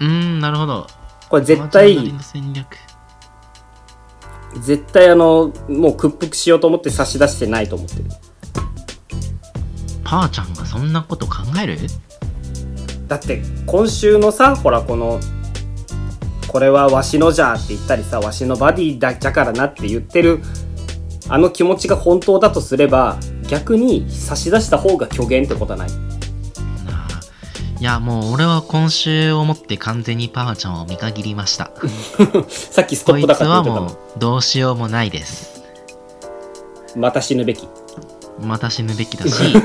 [0.00, 0.86] うーんなるほど。
[1.28, 2.76] これ絶パワちゃんなり対の戦略。
[4.60, 8.04] 絶対あのもう屈服しようと思って差し出してないと思ってる。
[10.04, 11.76] パワちゃんがそんなこと考える？
[13.08, 15.20] だって今週のさほらこの
[16.54, 20.38] これはわしのじゃって言ったりさわしのバディだじゃからなって言ってる
[21.28, 25.88] あの気持ちが本当だとすれば逆に差し出した方が虚言ってことはない。
[27.80, 31.72] いやもう俺は今週をもって完全にパワちゃんを見限りました。
[32.46, 35.64] さっきストップだこいつはからって言ってもうどうしようもないです。
[36.94, 37.66] また死ぬべき。
[38.40, 39.56] また死ぬべきだし。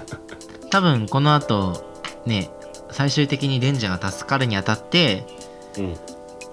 [0.72, 1.84] 多分この後
[2.24, 2.48] ね
[2.90, 5.26] 最終的にデンジャーが助かるにあたって
[5.76, 5.96] うん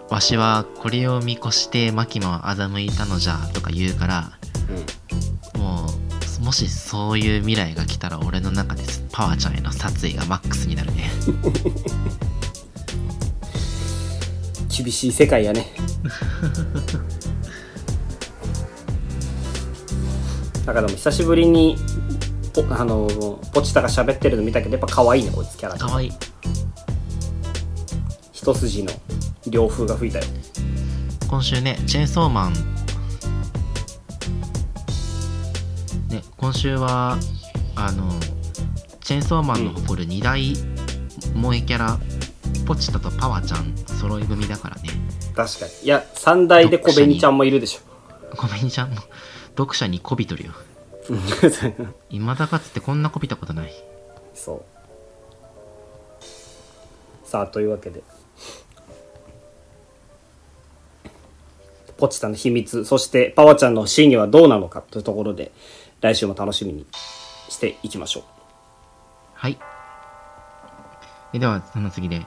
[0.10, 4.32] わしはこれを見越してマキマを欺いたのじゃとか言うから
[5.58, 5.86] も
[6.41, 11.10] うもしそういう未来が来たら俺の中でパワーちゃんへの殺意がマックスになるね。
[14.70, 15.65] 厳しい世界やね。
[20.65, 21.76] だからでも久しぶりに
[22.54, 23.08] ポあの
[23.54, 26.12] ポチタが喋ってるの見たけどやっぱ可愛いねこいつキャラかわいい。
[28.32, 28.93] 一筋の
[29.49, 30.25] 涼風が吹いたよ。
[31.29, 32.53] 今週ねチェーンソーマン。
[36.10, 37.17] ね今週は
[37.75, 38.10] あの
[39.01, 40.53] チェーンソーマンの誇る2大
[41.36, 41.99] 萌えキャラ、
[42.65, 44.89] ポチタとパワちゃん揃い踏みだからね。
[45.36, 45.71] 確かに。
[45.83, 48.36] いや三大で小紅ちゃんもいるでしょ。
[48.36, 48.97] ごめんちゃんも。
[49.57, 50.53] 読者にこびとるよ。
[52.10, 53.71] 未だかつてこんなこびたことない。
[54.33, 54.63] そう。
[57.25, 58.03] さあというわけで
[61.97, 65.51] ポチタの秘密そしてパワちゃんの真偽はどうなのかというところで
[66.01, 66.86] 来週も楽しみに
[67.49, 68.23] していきましょう。
[69.33, 69.60] はい。
[71.33, 72.25] えではその次で、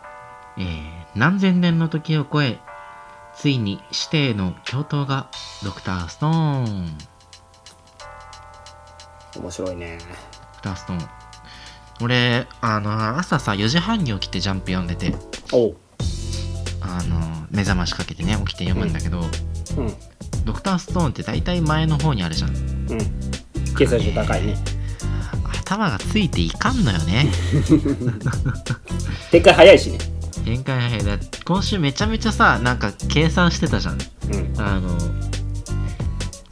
[0.59, 0.65] えー、
[1.15, 2.59] 何千年の時を超え
[3.35, 5.31] ついに指定の教頭が
[5.65, 6.99] ドクターストーン。
[9.37, 9.99] 面白いね。
[10.01, 11.09] ドクターストーン。
[12.03, 15.15] 俺あの朝さ4時半に起きてジャンプ読んでて。
[15.53, 15.77] おう。
[16.81, 19.50] あの目覚ましかけてね起きて読むんだけど、うん
[20.45, 22.51] ドクターストーンって大体前の方にあるじゃん。
[22.51, 22.57] うん。
[23.77, 24.55] 掲載数高いね
[25.71, 27.27] 頭がついていかんのよね。
[29.31, 29.99] 展開早いしね。
[30.45, 31.05] 展開早い。
[31.05, 33.99] だ今週めちゃめちゃさなんか計算してたじゃん。
[34.33, 34.61] うん。
[34.61, 34.99] あの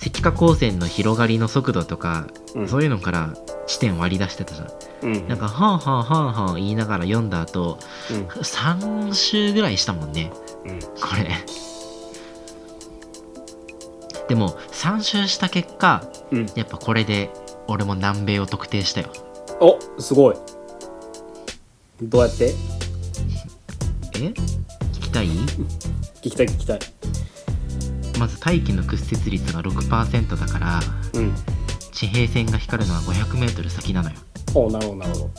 [0.01, 2.69] 石化光線の広がりの速度とか、うん。
[2.69, 3.35] そういうのから
[3.67, 4.69] 地点割り出してたじゃん。
[5.03, 5.29] うん。
[5.29, 10.31] なんかはんはんはんはん言いながら読んだ後3週ぐらいしたもんね。
[10.65, 10.79] うんうん。
[10.81, 11.29] これ
[14.29, 16.47] でも3周した結果うん。
[16.55, 17.31] やっぱこれで
[17.67, 19.11] 俺も南米を特定したよ。
[19.61, 20.37] おすごい。
[22.03, 22.55] どうやって？
[24.15, 24.19] え？
[24.19, 24.35] 聞
[25.01, 25.29] きたい？
[25.29, 26.79] 聞きたい聞きたい。
[28.19, 30.81] まず大気の屈折率が6%だから
[31.15, 31.35] うん。
[31.93, 34.17] 地平線が光るのは 500m 先なのよ。
[34.55, 35.31] おなるほどなるほど。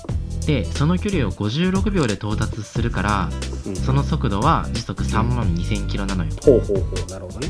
[0.45, 3.29] でその距離を56秒で到達するから
[3.67, 3.75] うん。
[3.75, 6.31] その速度は時速3万2000キロなのよ。
[6.43, 7.47] ほうほうほうなるほどね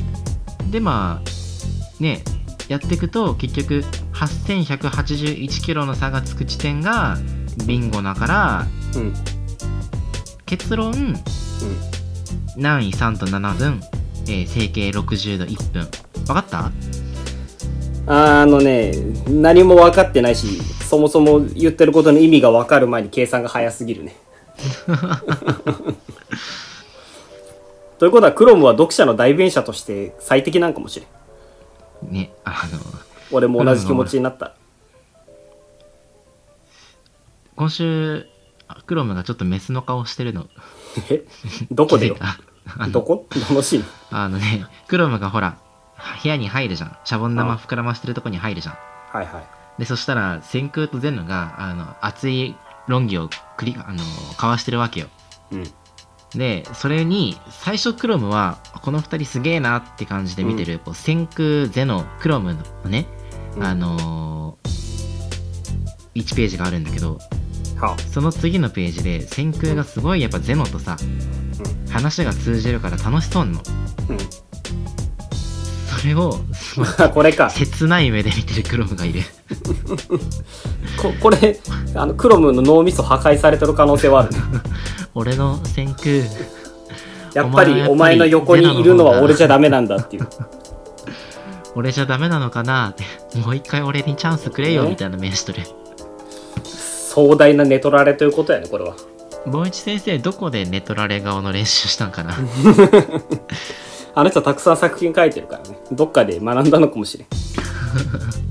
[0.70, 2.22] でまあね
[2.68, 7.16] やっていくと結局8181キロの差がつく地点が
[7.66, 9.02] ビンゴだからうん。
[9.02, 9.14] うん。
[10.46, 10.92] 結論
[12.56, 13.80] 南緯3と7分、
[14.26, 15.88] えー整形60度1分。
[16.26, 16.70] 分かった？
[18.06, 18.92] あのね
[19.28, 24.16] 何も分かってないしそもそも言ってることの意味が分かる前に計算が早すぎるね
[28.00, 31.06] ということはクロムは読者の代弁者として最適なんかもしれ
[32.08, 32.10] ん。
[32.10, 32.80] ねあの
[33.30, 34.54] 俺も同じ気持ちになった。
[37.56, 38.26] 今週
[38.68, 40.46] あクロムがちょっとメスの顔してるの。
[41.10, 41.24] え？
[41.70, 42.16] どこでよ？
[42.90, 43.26] どこ？
[43.50, 43.84] どのシーン？
[44.10, 45.58] あのねクロムがほら
[46.22, 46.96] 部屋に入るじゃん。
[47.04, 48.78] シャボン玉うん膨らましてるとこに入るじゃん。
[49.12, 49.44] はいはい。
[49.78, 52.56] でそしたら千空とゼノがあの熱い
[52.88, 55.08] 論議を繰りあの交わしてるわけよ。
[55.52, 55.70] うん
[56.34, 63.06] でそれに最初クロムはこの2人すげえなって感じで見てる、こう千空ゼノクロムのね、
[63.56, 63.64] うん。
[63.64, 64.70] あのー
[66.14, 67.18] 1ページがあるんだけど
[67.80, 70.96] はその次のページで千空がすごいやっぱゼノとさ
[71.88, 73.60] 話が通じるから楽しそうなの。
[74.10, 74.18] うん。
[76.00, 76.38] それを
[77.12, 77.50] これか。
[77.50, 79.22] 切ない目で見てるクロムがいる
[81.00, 81.58] ここれ
[81.94, 84.38] あのクロムの脳みそ破壊されてる可能性はあるね。
[85.14, 86.22] 俺の千空
[87.34, 90.28] やっぱりおお前の横にいるのは俺じゃダメなんだっていう。
[91.74, 92.90] 俺じゃダメなのかな。
[92.90, 93.04] って
[93.38, 94.90] もう一回俺にチャンスくれよね。
[94.90, 95.58] みたいな目しとる。
[96.64, 98.94] 壮大な寝取られということやねこれは。
[99.46, 102.36] 坊一先生どこでネトラレ顔の練習したんかな。
[104.14, 105.78] あの人たくさん作品書いてるからね。
[105.92, 107.26] どっかで学んだのかもしれん。
[107.28, 108.49] ね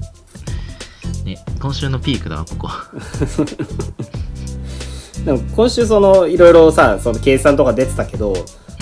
[1.60, 2.70] 今週のピークだわここ。
[5.26, 8.34] でも今週そのいろいろさその計算とか出てたけど、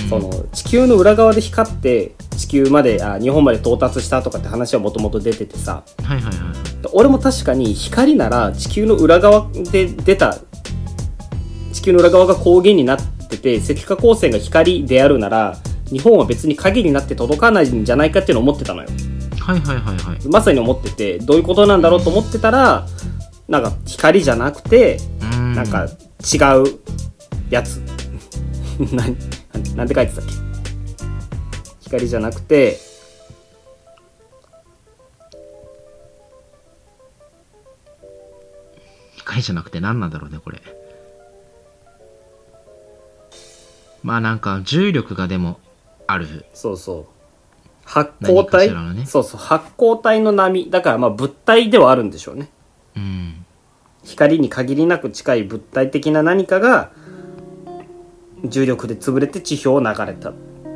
[0.10, 5.84] その地球の裏側で光って地球まであ日本まで到達したとかって話はもともと出ててさ。
[6.04, 6.56] はいはいはいはい。
[6.94, 10.38] 俺も確かに光なら地球の裏側で出た
[11.74, 15.58] 地球の裏側が光源になってて赤化光線が光であるなら
[15.92, 18.90] 日本は別に影になって届かないんじゃないかっていうのを思ってたのよ
[19.48, 20.28] はいはいはいはい。
[20.28, 22.86] まさに思っててどういうことなんだろうと思ってたら
[23.48, 25.00] なんか光じゃなくて
[25.36, 25.54] ん。
[25.54, 26.80] なんか違う
[27.50, 27.78] やつ。
[28.94, 29.18] なん
[29.76, 30.32] なんて書いてたっけ？
[31.82, 32.78] 光じゃなくて
[39.16, 40.62] 光じゃなくて何なんだろうねこれ。
[44.04, 45.60] まあなんか重力がでも
[46.06, 46.46] ある。
[46.54, 47.06] そうそう
[47.88, 49.06] 発光体、ね。
[49.06, 50.70] そうそう発光体の波。
[50.70, 52.50] だからまあ物体ではあるんでしょうね。
[52.98, 53.46] うん。
[54.04, 56.92] 光に限りなく近い物体的な何かが
[58.44, 60.34] 重力で潰れて地表を流れた。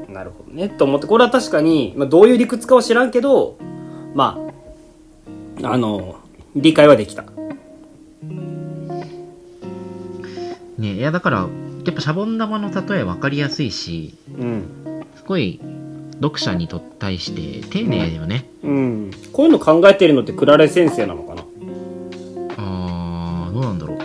[0.08, 0.70] なるほどね。
[0.70, 3.58] と思ってこれは確かに、まあ、どういう理屈かは知らんけど
[4.16, 4.40] ま
[5.62, 6.16] ああの
[6.56, 7.26] 理解はできた。
[10.78, 15.04] ねいやだからやっぱシャボン玉の例え分かりやすいしうん。
[15.18, 15.60] すごい
[16.22, 19.12] 読者にと対して丁寧だよね、うん。
[19.34, 21.42] こういうの考えてるのってクラレ先生なのかな？
[22.58, 23.98] あーどうなんだろう。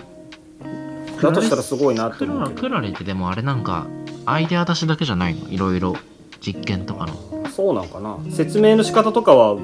[1.22, 3.86] だとしたらすごいなってクラ思うクラレってでもあれなんか
[4.24, 5.48] アイデア出しだけじゃないの？
[5.50, 5.94] いろいろ
[6.40, 7.48] 実験とかの。
[7.50, 8.18] そうなんかな。
[8.30, 9.58] 説明の仕方とかは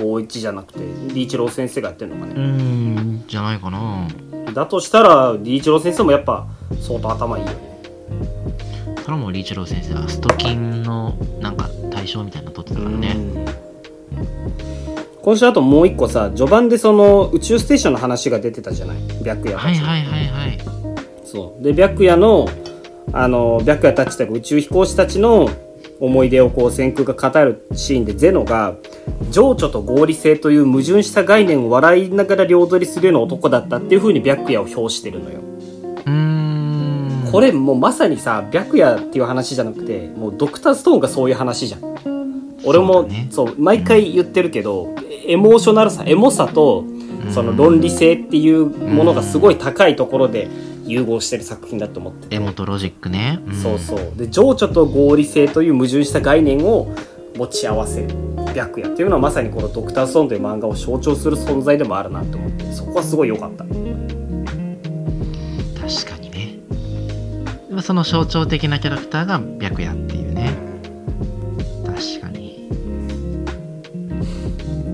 [0.00, 0.80] 坊一じゃなくて
[1.12, 4.08] リーチロー先生がやってるのかね、んじゃないかな。
[4.54, 6.46] だとしたらリーチロー先生もやっぱ
[6.80, 7.67] 相当頭いいよね
[9.08, 13.16] それもリーチロー先生はストキンのなんか対象みたいなの取ってたからね。
[15.22, 18.98] 今週あともう一個さ序盤でその宇宙ステーションの話が出てたじゃない？
[19.24, 20.58] 白夜はいはいはいはい。
[21.24, 21.62] そう。
[21.64, 22.50] で白夜の
[23.14, 25.48] あの白夜たちというか宇宙飛行士たちの
[26.00, 28.76] 思い出をこう先空が語るシーンでゼノが
[29.30, 35.40] 情緒と合理性という矛盾した概念を笑いながら両取りするような男だったっていう風に白夜を表してるのよ
[37.28, 37.32] ん。
[37.32, 41.80] これもうまさにさ白夜っていう話じゃなくてもうドクターストーンがそういう話じゃん。
[42.64, 44.94] 俺もそうう,、そだね毎回言ってるけど
[45.26, 46.84] エモーショナルさエモさと
[47.32, 50.48] その論理性っていうものがすごい高いところで
[50.84, 52.28] 融合してる作品だと思って。
[52.28, 53.54] てエモとロジックね、ん。
[53.54, 54.12] そうそう。
[54.16, 56.88] で情緒と合理性という矛盾した概念を
[57.36, 58.08] 持ち合わせる
[58.54, 63.64] 白夜っていうのはまさにこの「ドクターストーン」という漫画を象徴する存在でもあるなと思ってそこはすごい良かった。
[63.64, 63.74] 確
[66.10, 66.17] か
[67.78, 70.52] まあその象徴的なキャラクターが白夜っていうね。
[71.86, 72.68] 確かに。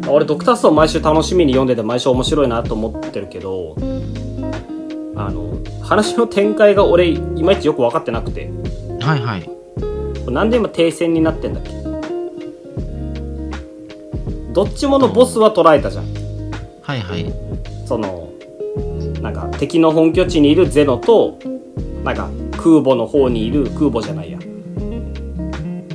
[0.07, 3.75] 俺ドクターストーン毎週楽しみに読んでて毎週面白いなと思ってるけど
[5.17, 8.51] あの話の展開が俺いまいちよく分かってなくて。
[9.01, 9.49] はいはい。
[10.31, 11.71] なんで今停戦になってんだっけ？
[14.53, 16.05] どっちものボスは捉えたじゃん。
[16.83, 17.33] はいはい。
[17.87, 18.29] その
[19.23, 21.39] なんか敵の本拠地にいるゼノと
[22.05, 22.29] なんか
[22.65, 24.39] 空母の方にいる空母じゃないや。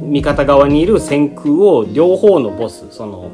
[0.01, 3.31] 味方側にいる戦空を両方のボスその、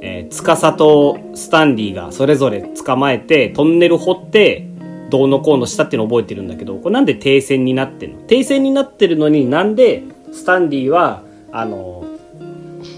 [0.00, 4.68] えー、司とスタンリーがそれぞれ捕まえてトンネル掘って
[5.10, 8.18] どうのこうのしたっていうのを覚えてるんだけどこれなんで停戦になってんの？
[8.22, 12.04] 停戦になってるのになんでスタンリーはあの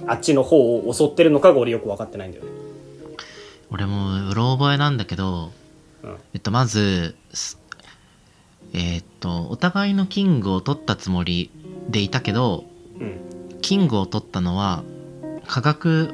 [0.06, 2.50] あっちの方を襲ってるのかが俺よく分かってないんだよね。
[3.70, 5.50] 俺もうろ覚えなんだけど、
[6.02, 6.16] うん。
[6.34, 7.58] えっとまずす
[8.74, 11.50] えーっとお互いのキングを取ったつもり
[11.88, 12.64] でいたけど
[13.00, 13.20] うん。
[13.62, 14.82] キングを取ったのは
[15.46, 16.10] 科学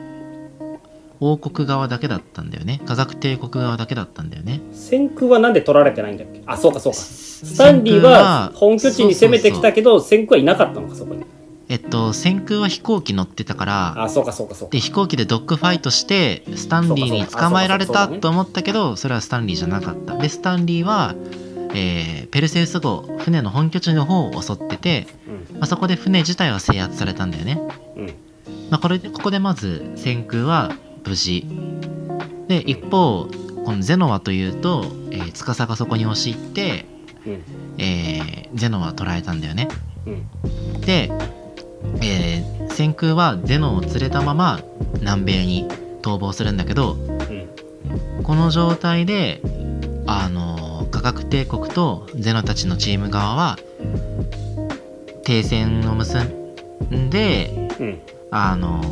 [1.18, 2.80] 王国側だけだったんだよね。
[2.86, 4.60] 科学帝国側だけだったんだよね。
[4.72, 6.42] 先空はなんで取られてないんだっけ？
[6.46, 6.98] あそうかそうか。
[6.98, 11.24] スタンリーは本拠地に攻めてきたけど先空はいなかったのかそこに。
[11.68, 14.72] えっと先空は飛行機乗ってたからあそうかそうかそうか。
[14.72, 20.16] で飛行機でドッグファイトしてスタンリーに捕まえられたと思ったけどそれはスタンリーじゃなかった。
[20.16, 21.14] でスタンリーは、
[21.74, 25.06] えーペルセウス号船の本拠地の方を襲ってて、
[25.54, 27.60] まあ、そこで船自体は制圧されたんだよね、
[27.96, 28.02] うん。
[28.02, 28.14] うん
[28.70, 30.72] まあ、これでここでまず先空は
[31.04, 31.44] 無事。
[32.48, 33.26] で一方
[33.64, 36.86] このゼノワというと、えー、司がそこに押し入って、
[37.26, 37.42] うん。
[37.78, 39.68] えーゼノワを捕らえたんだよね。
[40.06, 40.80] うん。
[40.80, 41.10] で、
[42.02, 44.60] えー、先空はゼノを連れたまま
[45.00, 45.68] 南米に
[46.02, 48.24] 逃亡するんだけどうん。
[48.24, 49.40] この状態で
[50.06, 50.69] あの
[51.00, 53.58] 科学帝国とゼノたちのチーム側は
[55.24, 56.18] 停戦を結
[56.94, 58.00] んでうん。
[58.30, 58.82] あの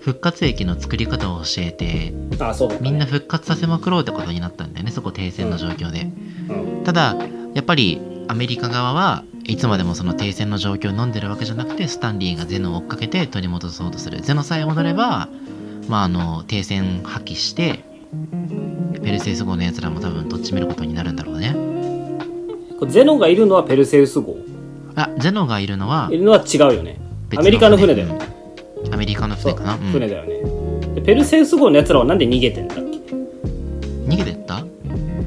[0.00, 2.78] 復活液の作り方を教えてあね。
[2.80, 6.08] みんな復活させまくろうってことになったんだよねそこ停戦の状況で。
[6.48, 6.84] うん。
[6.84, 7.14] ただ
[7.52, 14.22] やっぱりアメリカ側はいつまでもその停戦の状況を飲んでるわけじゃなくてスタンリーがゼノを追っかけて取り戻そうとする。
[14.22, 15.28] ゼノさえ戻れば
[15.88, 17.84] まああの停戦破棄して
[19.02, 21.54] ペルセウス号のやつらも多分とっちめることになるんだろうね。
[22.78, 24.36] これゼノがいるのはペルセウス号。
[24.96, 26.98] あゼノがいるのはいるのは違うよね。
[27.28, 28.18] 別アメリカの船だよね。
[28.92, 29.80] アメリカの船かな、うん。
[29.92, 30.94] 船だよね。
[30.94, 32.82] でペルセウス号のやつらはなんで逃げてんだっけ？
[32.84, 34.64] 逃げてった？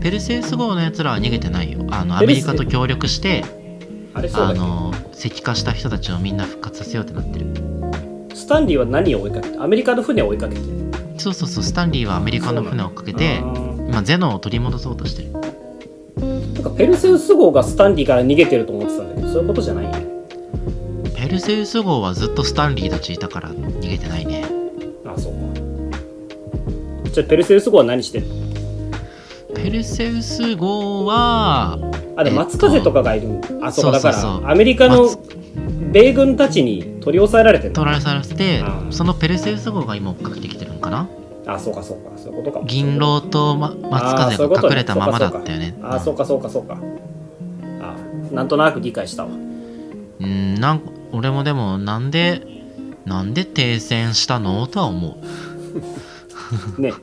[0.02, 1.86] ペルセウス号のやつらは逃げてないよ。
[1.92, 3.44] あのアメリカと協力して
[4.14, 7.48] あれそうだあの石化した人たちをみんな復活させようってなってる。
[8.36, 9.58] スタンリーは何を追いかけて？
[9.60, 10.62] アメリカの船を追いかけて？
[10.62, 10.68] る
[11.18, 13.40] そうそうそうスタンリーはアメリカの船を追っかけて
[13.88, 15.32] 今ゼノを取り戻そうとしてる。
[16.54, 19.86] なんかペルセウス号がスタンリーから逃げてると思ってたんだけどそういうことじゃない？
[21.16, 24.46] ペルセウス号はずっとスタンリーたちいたから逃げてないね。
[25.06, 25.40] あそうか。
[27.10, 28.36] じゃあペルセウス号は何してんの？
[29.56, 31.78] ペルセウス号は
[32.16, 33.40] あでえっと松風とかがいる。
[33.62, 34.00] あそうか。
[34.00, 35.20] だからアメリカの松
[35.92, 41.08] 米軍たちに取り押さえられてる取られされてうんそのペルセウス号が今追っかけてきてるんかな？
[41.46, 42.60] あそうかそうかそういうことか。
[42.60, 45.78] も銀狼と、ま、松風が隠れたままだったよね。
[45.82, 46.78] あーそうかそうかそうか
[47.82, 49.30] あーなんとなく理解したわ。
[49.32, 50.82] うんなん
[51.12, 52.48] 俺もでもなんで
[53.06, 54.66] なんで停戦したの？
[54.68, 55.18] とは思
[56.78, 56.80] う。
[56.82, 56.94] ね。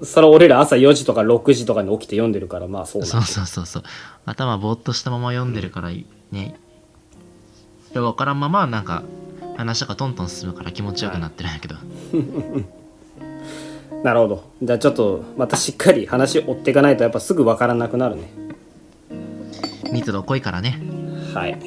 [0.00, 3.82] そそれ俺ら朝4時とか6時とかに起きて読んでるからまあそうそうそうそうそう。
[4.24, 5.90] 頭ぼーっとしたまま読んでるから
[6.32, 6.54] ね。
[7.92, 9.02] で分からんままなんか
[9.56, 11.76] 話がトントン進むから気持ちよくなってるんやけど、
[14.02, 14.44] なるほど。
[14.62, 18.32] じゃあちょっとまたしっかり話追っていかないとやっぱすぐ分からなくなるね。
[19.92, 20.80] 密度濃いからね。
[21.34, 21.58] はい。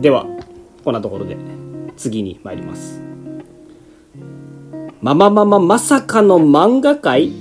[0.00, 0.26] では
[0.84, 1.36] こんなところで
[1.96, 3.02] 次に参ります。
[5.00, 7.32] まままままさかの漫画界？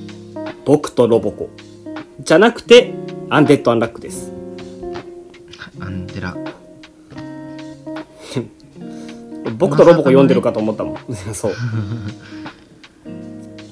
[0.65, 1.49] 僕とロボコ。
[2.19, 2.93] じゃなくて
[3.29, 4.31] アンデッド・アンラックです。
[5.79, 6.35] アンデラ
[9.51, 10.97] 僕とロボコ読んでるかと思ったもん、
[11.33, 11.53] そう。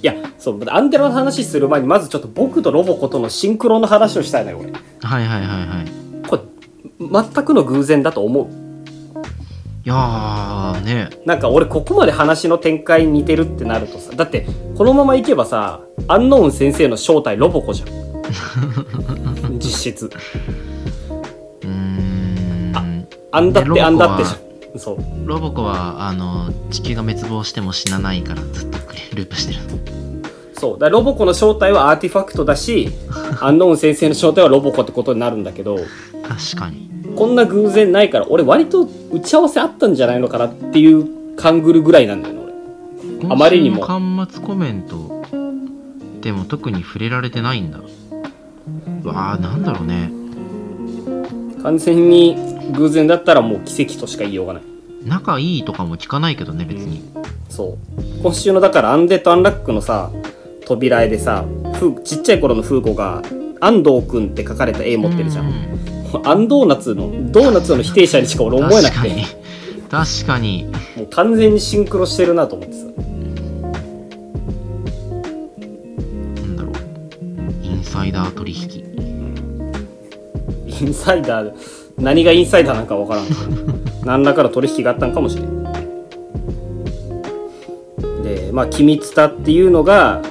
[0.01, 4.73] いやそうアンデラの話する前にまずちょっと僕とロボコとのシンクロの話をしたいのよ俺。
[5.01, 6.27] はいはいはいはい。
[6.27, 6.41] これ
[6.99, 8.47] 全くの偶然だと思う。
[9.85, 11.09] いやーね。
[11.25, 14.45] なんか俺ここまで話の展開似てるってなるとさだって
[14.77, 17.89] このままいけばさアンノーン先生の正体ロボコじゃん。
[19.59, 20.09] 実質。
[21.61, 23.07] うーん。
[23.31, 24.97] あんだってあんだってじロゃんそう。
[25.25, 28.77] ロボコはあの地球が滅亡しても死なないからずっと
[29.15, 29.59] ループしてる
[30.53, 30.79] そう。
[30.79, 32.89] だロボコの正体はアーティファクトだし
[33.41, 35.77] アンノーン先生の正体はロボコってことになるんだけど
[36.27, 36.89] 確かに。
[37.15, 42.41] こんな偶然ないから俺割と打ち合わせあったんじゃないのかなっていう勘ぐるぐらいなんだよね
[43.21, 43.29] 俺。
[43.31, 43.83] あまりにも。
[43.85, 45.21] 端末コメント
[46.21, 47.79] でも特に触れられてないんだ。
[49.03, 50.11] うわあなんだろうね。
[51.61, 52.35] 完全に
[52.71, 54.63] 偶然だったらもう奇跡としか言いようがない。
[55.05, 57.03] 仲いいとかも聞かないけどね別に。
[57.49, 58.01] そう。
[58.21, 60.11] 今週のだからアンデッド・アンラックのさ
[60.65, 63.21] 扉絵でさふちっちゃい頃のフーゴが
[63.59, 65.51] 安藤くんって書かれた絵持ってるじゃん、う
[66.25, 69.09] アンドーナツのドーナツの否定者にしか俺思えなくて。
[69.09, 69.25] 確かに。
[69.89, 70.65] 確かに。
[70.97, 72.85] もう完全にシンクロしてるなと思ってさ。
[76.41, 76.73] なんだろう。
[77.63, 78.83] インサイダー取引。
[80.81, 81.53] インサイダー
[81.97, 83.39] 何がインサイダーなんかわからんけど
[84.05, 85.63] 何らかの取引があったんかもしれん。
[88.23, 90.21] でまあ「君ツタ」っていうのが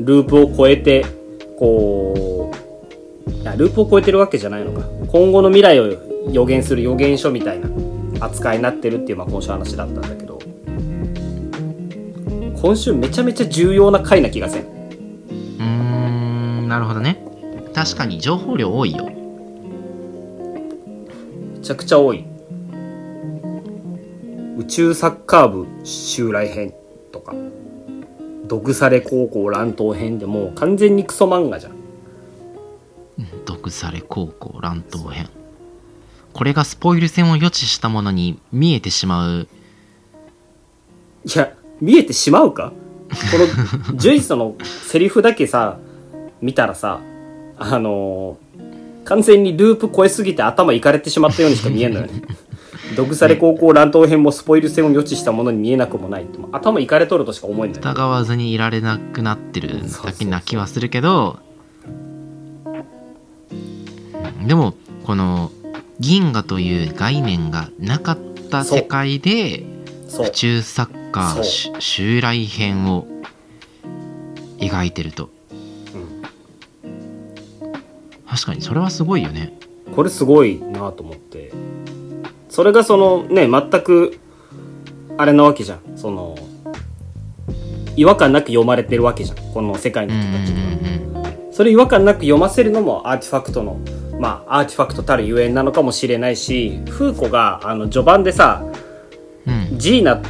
[0.00, 1.04] ループを超えて
[1.58, 2.50] こ
[3.26, 4.86] ういやループを超えてるわけじゃないのか。
[5.08, 5.92] 今後の未来を
[6.30, 7.68] 予言する予言書みたいな
[8.20, 10.38] 扱いになってるっていう、まあ、今週話だったんだけど。
[12.62, 14.62] 今週めちゃめちゃ重要な回な気がせん。
[14.62, 17.22] うーんなるほどね。
[17.74, 19.10] 確かに情報量多いよ。
[21.62, 22.24] ちゃくちゃ多い。
[24.58, 26.74] 宇宙サッカー部襲来編
[27.12, 27.34] とか。
[28.46, 31.72] 毒され高校乱闘編でもう完全にクソ漫画じゃん。
[33.46, 35.28] 毒され高校乱闘編。
[36.32, 39.48] これがスポイル戦を予知したものに見えてしまう。
[41.24, 42.72] いや見えてしまうか？
[43.10, 43.38] こ
[43.90, 45.78] のジュイスのセリフだけさ
[46.40, 47.00] 見たらさ
[47.58, 48.51] あのー
[49.04, 52.22] 完全にループ超えすぎて頭いかれてしまったようにしか見えんのよね。
[52.96, 61.38] 毒され高校乱闘編もスポイル戦を予知したものに見えなくもない頭いかれとるとしか思えない疑わずにいられなくなってるだけな気はするけど
[64.40, 64.44] う。
[64.44, 64.74] んでも
[65.04, 65.50] この
[66.00, 68.18] 銀河という概念がなかっ
[68.50, 69.64] た世界で
[70.20, 73.06] 宇宙サッカー襲来編を
[74.58, 75.30] 描いてると、
[78.32, 79.52] 確かにそれはすごいよね。
[79.94, 81.52] これすごいなと思って。
[82.48, 84.18] それがそのね全く
[85.18, 85.80] あれなわけじゃん。
[85.96, 86.34] その
[87.94, 89.52] 違和感なく読まれてるわけじゃん。
[89.52, 93.78] この世界のうん人たちにそれ違和感なく読ませるのもアーティファクトの
[94.18, 98.64] まあアーティファクトたるゆえんなのかもしれないしフーコがあの序盤でさ
[99.46, 99.78] うん。
[99.78, 100.22] ジーナ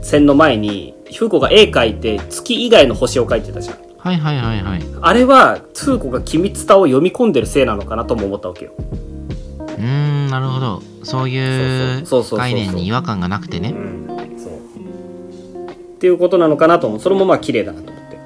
[0.00, 4.82] 戦の前にフーコが絵描いて月以外の星を描いてたじゃんはいはいはいはい。
[5.00, 8.72] あれはフーコが機密タを読み込んでるせいなのかなとも思ったわけよ。
[8.78, 10.80] うーんなるほど。
[11.02, 13.70] そういう概念に違和感がなくてね。
[13.70, 14.06] うん
[14.38, 14.52] そう
[15.72, 17.00] っていうことなのかなと思う。
[17.00, 18.16] それもまあ綺麗だなと思って。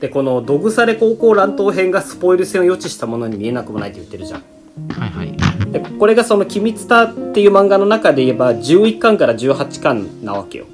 [0.00, 4.42] でこの「ドグサレ高校乱闘編」がスポイル戦を予知したものに見えなくもないって言ってるじゃん。
[4.90, 5.72] はいはい。
[5.72, 10.66] でこれがその「機密タ」っていう漫画の中で言えば11巻から18巻なわけよ。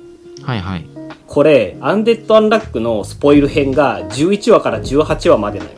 [0.42, 0.97] はいはい
[1.28, 5.76] これアンデッド・アンラックのスポイル編が11話から18話までなのよ。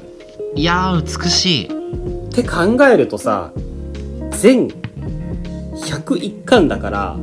[0.55, 1.67] いやー美しい。
[1.67, 3.51] って考えるとさ
[4.31, 7.17] 全101巻だから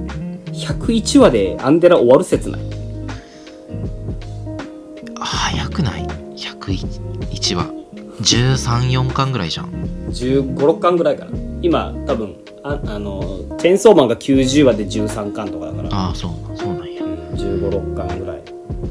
[0.51, 2.61] 101話でアンデラ終わる説ない？
[5.15, 6.05] 早くない
[6.35, 7.65] ？101話。
[8.21, 9.67] 134巻ぐらいじゃん。
[10.09, 11.31] 1 5 6巻ぐらいかな。
[11.61, 15.89] 今多分ああのチンソーマンが90話で13巻とかだから。
[15.91, 16.76] ああそうそう
[17.37, 18.41] 1 5 6巻ぐらい。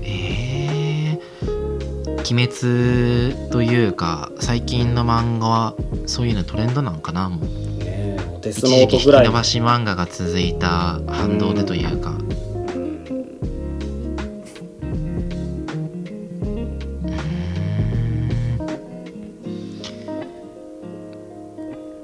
[0.02, 5.74] えー、鬼滅というか最近の漫画は
[6.06, 7.28] そういうのトレンドなんかな？
[7.28, 7.40] もう。
[7.40, 12.16] ねえもうデス一時期引き伸ばし漫画が続いた反動でというか。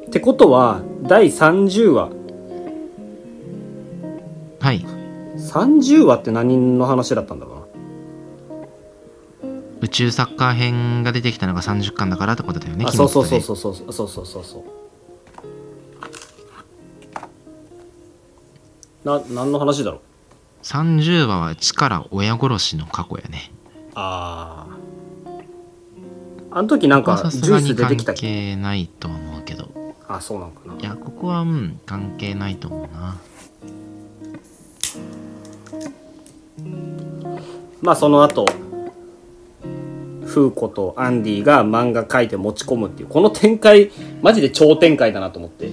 [0.07, 2.22] ってことは第30話
[5.53, 7.63] 30話って何の話だったんだろうな。
[9.83, 14.63] 宇宙サッカー編が出てきたのが30巻だからってことだよねあそうそうそううそうそうそうそうそうそう。
[19.05, 20.01] な何の話だろう
[20.65, 23.53] ？30話は力親殺しの過去やね。
[23.95, 24.67] あ
[26.51, 28.21] ああの時なんかジュース出てきたっけ
[28.55, 29.69] 係ないとは思うけど。
[30.09, 30.75] あそうなんかな。
[30.81, 33.19] いやここはうん関係ないと思うな
[37.81, 38.47] まあその後
[40.33, 43.91] フーコとアンディが漫画描いて持ち込むっていうこの展開
[44.23, 45.71] マジで超展開だなと思って。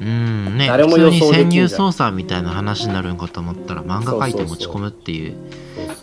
[0.00, 0.66] うんね。
[0.66, 5.36] 誰も予普通に想でき潜入捜査みたいな話になるんかと思ったら漫画描いて持ち込むっていう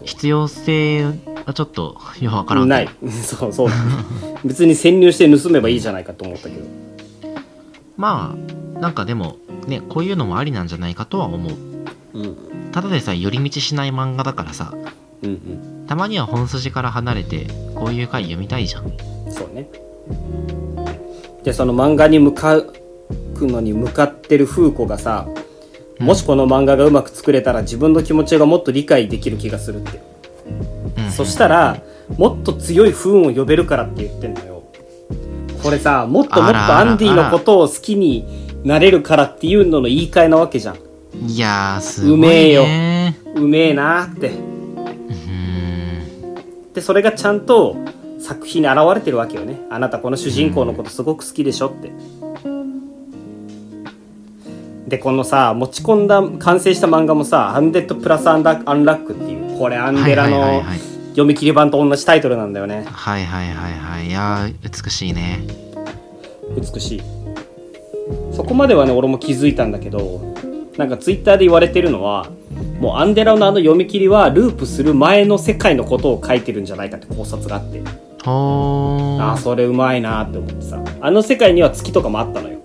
[0.04, 1.04] 必要性
[1.46, 2.90] はちょっとよくわからない。
[3.10, 3.70] そうそう。
[4.46, 6.66] 別に潜入して盗めばいいじゃないかと思ったけど。
[7.98, 8.36] ま
[8.78, 9.38] あなんかでも
[9.68, 11.52] ねこういうのもありなんじゃないかとは思う。
[11.52, 11.73] うん
[12.72, 14.74] ただでさえ寄り道しない漫画だからさ
[15.24, 15.86] うんうん。
[15.88, 18.92] たまには本筋から離れてこういう回読みたいじゃん。
[19.30, 19.68] そうね。
[21.44, 22.74] でその漫画に向かう
[23.40, 25.28] のに向かってるフーコがさ
[26.00, 30.02] もしこの漫画がうまく作れたら自分の気持ちがもっと理解できる気がするって。
[30.98, 31.12] うん。
[31.12, 31.82] そしたら
[32.18, 34.64] もっと強い不運を呼べるからって言ってんのよ。
[35.62, 38.26] これさもっともっとアンディのことを好きに
[38.66, 40.78] なれるからっていうのの言い換えなわけじゃん
[41.22, 42.16] いやーすごいね。
[42.16, 42.66] うめえよ。
[43.36, 44.32] うめえなって。
[46.74, 47.78] でそれがちゃんと
[48.20, 49.62] 作品に現れてるわけよね。
[49.70, 51.92] あなたこの主人公のことすごく好きでしょって。
[54.88, 60.64] でこのさ持ち込んだ完成した漫画もさ「アンデッドプラスアンラアンラック」っていうこれアンデラのはい。
[61.14, 62.86] 読み切り版と同じタイトルなんだよね。
[62.92, 64.08] はいはいはいはい。
[64.08, 65.46] いやー美しいね。
[66.58, 67.02] 美しい。
[68.32, 70.34] そこまではね俺も気づいたんだけど
[70.78, 72.30] なんかツイッターで言われてるのは
[72.80, 77.82] もうアンデラのあの読み切りはループする前の世界のことを書いてるんじゃないかって考察があって。
[78.26, 79.34] あ。
[79.34, 80.84] あそれうまいなって思ってさ。
[81.02, 82.60] あの世界には月とかもあったのよ。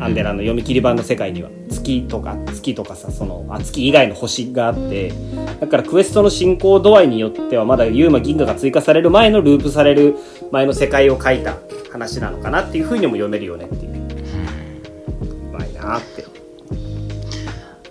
[0.00, 1.50] アンデラの読み切り版の世界には。
[1.70, 5.12] 月とか月とかさそのあ月以外の星があって。
[5.60, 10.16] だからクエストの進行度合いによってはまだユーマ銀河が追加される前のループされる
[10.50, 11.56] 前の世界を書いた
[11.90, 14.03] 話なのかなっていうふうにも読めるよねっていう
[15.84, 16.24] なって。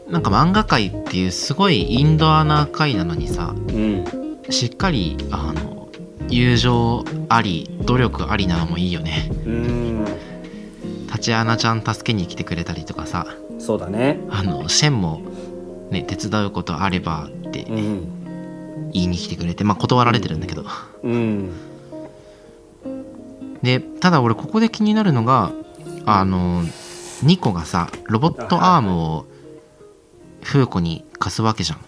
[0.10, 4.06] なんか漫画界っていうすごいインドアな回なのにさうん。
[4.50, 5.90] しっかりあの
[6.30, 9.32] 友情あり努力ありなのもいいよね。
[9.46, 10.06] うん。
[11.10, 13.26] タチアナちゃん助けに来てくれたりとかさ
[13.60, 14.20] そうだね。
[14.30, 15.22] あのシェンも
[15.90, 18.90] ね手伝うことあればってうん。
[18.92, 20.64] 言いに来てくれてまあ断られてるんだけど。
[21.04, 21.52] うん。
[23.64, 25.52] でただ俺ここで気になるのが
[26.06, 26.64] あの
[27.24, 29.26] ニコがさロボットアームを
[30.42, 31.80] フーコに貸すわけじゃん。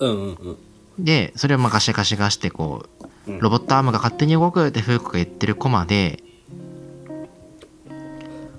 [0.00, 1.04] うんうんうん。
[1.04, 2.86] でそれをまあガシガシガしてこ
[3.26, 3.38] ううん。
[3.40, 6.22] ロボットアームが勝手に動くってフーコが言ってるコマで、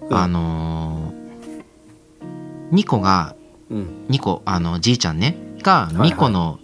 [0.09, 0.17] うん。
[0.17, 1.63] あのー
[2.71, 3.35] ニコが
[3.69, 4.05] うん。
[4.07, 6.09] ニコあのじいちゃんねがいはい。
[6.09, 6.59] ニコの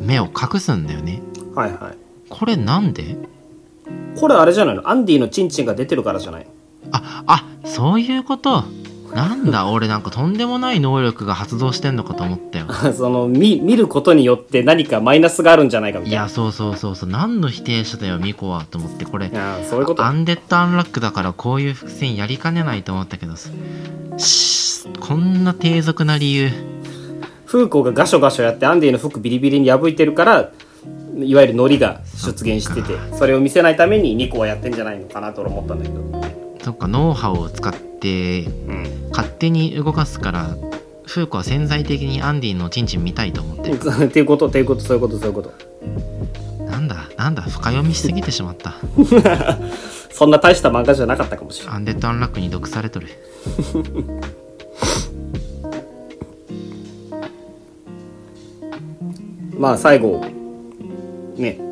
[0.00, 1.20] 目を隠すんだよね、
[1.54, 1.98] はいはい。
[2.28, 3.16] これなんで？
[4.20, 4.88] これあれじゃないの？
[4.88, 6.46] アンディのチンチンが出てるからじゃない
[7.68, 8.64] そういうこと？
[9.14, 12.66] なんだ俺なんかとんでもない能力が発動してんのかと思ったよ。
[12.92, 16.22] その見見ることによって何かマイナスがあるんじゃないかみたいな。
[16.22, 17.08] いやそうそうそうそう。
[17.08, 19.06] 何の否定者だよミコはと思って。
[19.06, 19.30] これ
[19.70, 20.04] そういうこと。
[20.04, 23.32] アンデッド・アンラックだからこういう伏線やりかねないと思ったけど
[24.18, 26.50] しこんな低俗な理由。
[27.46, 30.50] フーコがガショガショやってアンディの服ビリビリに破いてるから
[31.18, 39.08] いわゆるノリが出現しててそれを見せないためにニコはやってんじゃないのかなと俺思ったんだけどそっかノウハウを使ってうん。
[39.10, 40.56] 勝手に動かすから
[41.06, 43.76] フーコは潜在的にアンディのチンチン見たいと思ってる。
[44.06, 45.52] っていうことっていうことそういうことそういうこと。
[46.64, 48.74] なんだなんだ深読みしすぎてしまった。
[50.12, 51.76] そんな大した漫画じゃなかったかもしれない。
[51.76, 53.08] アンデッド・アンラックに毒されとる。
[59.56, 60.24] まあ最後
[61.36, 61.67] ね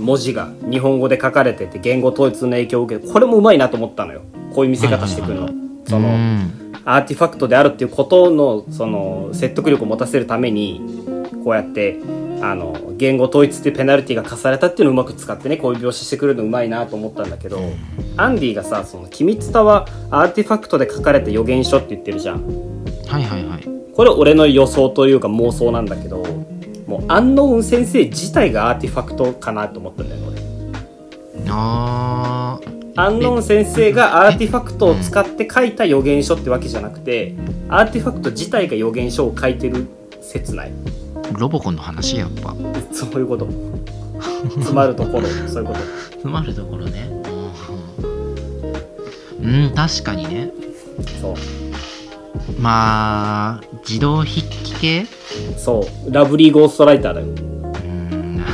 [0.00, 4.22] 文字が日本語で書かれてて言語統一の影響を受けてこれもうまいなと思ったのよ。
[4.54, 5.48] こういう見せ方してくるの、
[5.86, 6.72] その、うん。
[6.84, 10.80] アーティファクトであるっていうことのその説得力を持たせるために
[11.44, 11.98] こうやって
[12.40, 17.60] あの言語統一っていうペナルティが課されたっていうのをうまく使ってねこういう描写してくるのうまいなと思ったんだけど、
[18.16, 22.44] アンディがさ「その君伝はアーティファクトで書かれた予言書」って言ってるじゃん。
[23.06, 23.68] はいはいはい。
[23.94, 26.24] これ俺の予想というか妄想なんだけど
[26.90, 30.26] もうアンノウン先生自体がアーティファクトかなと思ったんだよね
[31.36, 32.80] 俺あー。
[32.96, 37.36] アンノーン先生がアーティファクトを使って書いた予言書ってわけじゃなくて
[37.68, 39.86] アーティファクト自体が予言書を書いてる
[40.20, 40.72] 説ない？
[41.38, 42.56] ロボコンの話やっぱ。
[42.92, 43.46] そういうこと。
[44.42, 45.28] 詰まるところ。
[45.28, 45.78] そういうこと。
[46.10, 47.08] 詰まるところね。
[49.40, 49.64] うん。
[49.64, 50.50] うん確かにね。
[51.20, 51.34] そう
[52.58, 55.06] まあ自動筆記系？
[55.56, 56.12] そう。
[56.12, 57.26] ラブリーゴーストライターだよ。
[57.26, 58.44] うーん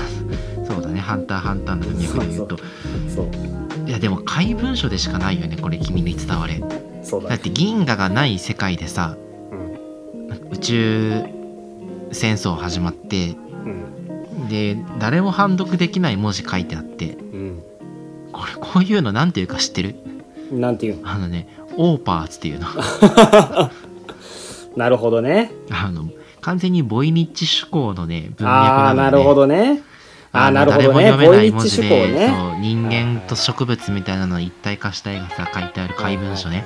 [0.66, 1.00] そうだね。
[1.00, 2.56] ハンターハンターの文脈で言うと。
[3.08, 6.60] そういやでも怪文書でしかないよねこれ君に伝われ。
[7.02, 7.36] そうだね。
[7.36, 9.16] だって銀河がない世界でさ
[9.50, 9.78] うん。
[10.52, 11.24] 宇宙
[12.12, 14.48] 戦争始まってうん。
[14.48, 17.14] で誰も判読できない文字書いてあって。
[17.14, 17.62] うん。
[18.32, 19.96] これこういうのなんていうか知ってる？
[20.50, 21.08] なんていうの？
[21.08, 22.66] あのねオーパーツっていうの。
[24.76, 25.50] なるほどね。
[25.70, 26.08] あの
[26.40, 29.82] 完全にボイニッチ趣向のね文脈ああなので、ね、なるほどね。
[30.32, 30.94] あなるほどね。
[30.94, 32.28] 誰も読めない文ボイニッチ字で趣向ね。
[32.28, 36.64] そう人間と植物みたいなのを一体化した絵がさ書いてある怪文書ね。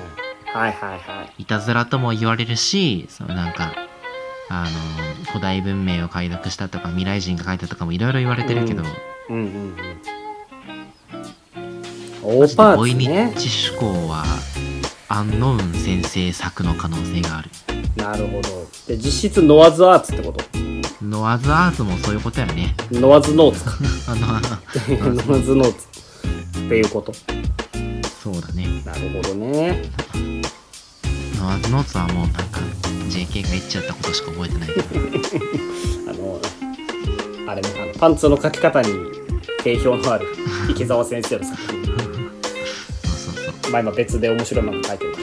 [0.53, 1.45] はいはいはいい。
[1.45, 3.73] たずらとも言われるしそのなんか
[4.49, 8.83] あの古代文明を解読したとか未来人が書いたとかもいろいろ言われてるけど、
[9.29, 9.75] うんうんうん
[12.23, 14.23] オーパボイニーツねッチ趣向は
[15.13, 17.49] アンノウン先生作の可能性がある。
[17.97, 18.49] なるほど。
[18.87, 20.41] で実質ノワズアーツってこと？
[21.03, 22.73] ノアズアーズもそういうことやね。
[22.93, 23.71] ノワズノーツか。
[24.87, 25.87] ノワズノーツ。
[26.59, 27.11] っていうこと。
[28.23, 28.81] そうだね。
[28.85, 29.83] なるほどね。
[31.37, 32.61] ノアズノーツはもうなんか
[33.09, 34.69] JK が言っちゃったことしか覚えてない。
[36.07, 36.39] あの
[37.51, 38.87] あれねあのパンツの書き方に
[39.61, 40.27] 定評のある
[40.69, 42.10] 池澤先生の作品
[43.71, 45.15] まあ今別で面白い漫画書いてる。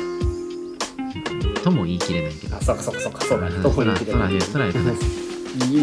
[1.63, 2.53] とも言い切れないけど。
[2.53, 4.95] らあそうかそうかそうかそうだねうんどこにそらそらそらそら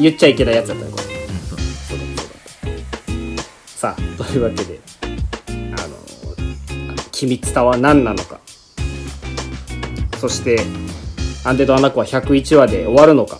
[0.01, 1.07] 言っちゃいけないやつだったねこれう。
[1.07, 2.31] んそうそうだそ
[3.33, 4.79] うださあというわけで
[5.51, 5.95] あの
[7.11, 8.39] 「君伝は何なのか」
[10.19, 10.59] そして
[11.43, 13.39] 「アンデッド・アナコ」は101話で終わるのか。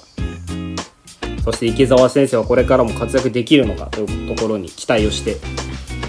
[1.43, 4.03] そして池澤先生はこれからも活躍できるのかとい
[4.33, 5.37] うところに期待をして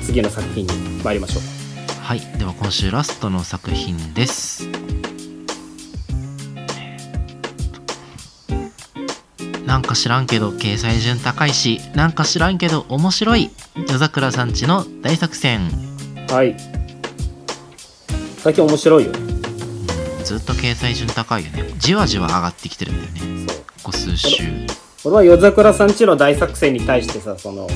[0.02, 0.72] 次の作品に
[1.04, 1.55] 参りましょう
[2.06, 4.68] はいでは今週ラストの作品です。
[9.66, 13.50] なんか知らんけど掲載順高いしなんか知らんけど面白い。
[13.74, 15.68] 夜桜さんちの大作戦。
[16.28, 16.56] はい。
[18.38, 19.10] 最近面白いよ。
[19.10, 19.18] ね
[20.22, 21.64] ずっと掲載順高いよね。
[21.78, 23.46] じわじわ上がってきてるんだよね。
[23.82, 24.44] ここ数週。
[25.04, 27.66] 俺は夜桜さんちの大作戦に対してさその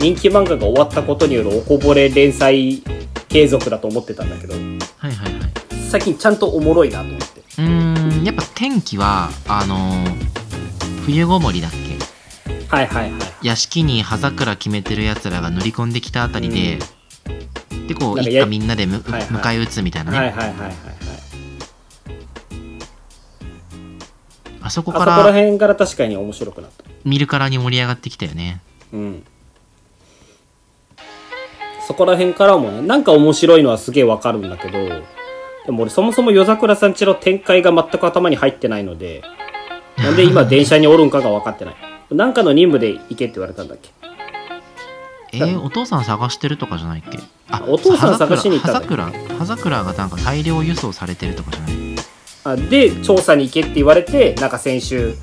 [0.00, 2.82] 人気漫画が終わったことによるおこぼれ連載
[3.28, 5.52] 継続だと思ってたんだけどはいはいはい
[5.90, 7.40] 最近ちゃんとおもろいなと思って。
[7.40, 10.28] うーんやっぱ天気はあのー
[11.04, 11.78] 冬ごもりだっけ？
[12.68, 13.46] はいはいはい。
[13.46, 16.78] 屋敷に葉桜決めてるやつらが乗り込んできたあたりで、
[17.88, 19.22] でこうなんかや一家みんなでむ、はいはい。
[19.22, 20.74] 迎え撃つみたいなね、はいはいはいはいはい
[24.60, 26.84] あそこあそこらから辺から確かに面白くなった。
[27.06, 28.60] 見るからに盛り上がってきたよね。
[28.92, 29.24] うん
[31.88, 34.78] そこら辺からもねなんか面白いのはすげえわかるんだけど
[35.64, 39.22] でも俺そもそも夜桜さんちの展開が全く頭に入ってないので
[39.96, 41.76] なんで今電車におるんかが分かってない。
[42.10, 43.90] なんかの任務で行けって言われたんだっけ？
[45.32, 47.18] えー、お父さん探してるとかじゃないっけ？
[47.50, 51.74] あお父さん探しに行ったんだ葉桜葉桜がなんか大量輸送されてるとかじゃない？
[52.44, 55.14] あで調査に行けって言われてなんか先週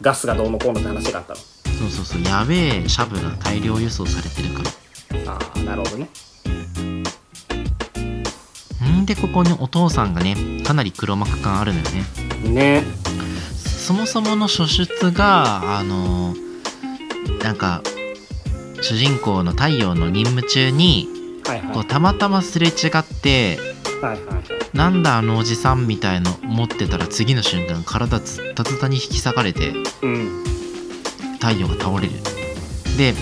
[0.00, 1.36] ガスがどうのこうのって話があったの。
[1.38, 4.70] そうそうそうやべえシャブが大量輸送されてるから
[5.26, 6.08] ああなるほどね。
[9.02, 11.84] んでここにお父さんがねかなり黒幕感あるのよ
[12.44, 12.50] ね。
[12.50, 12.84] ね。
[13.54, 16.34] そもそもの初出があの
[17.42, 17.82] なんか
[18.82, 21.08] 主人公の太陽の任務中に
[21.46, 21.74] はいはい。
[21.74, 23.58] こうたまたますれ違って
[24.02, 24.44] はいはいはい。
[24.76, 30.44] なんだあのおじさんみたいの持ってたら次の瞬間体ずったずたに引き裂かれてうん。
[31.40, 32.12] 太陽が倒れる。
[32.98, 33.14] で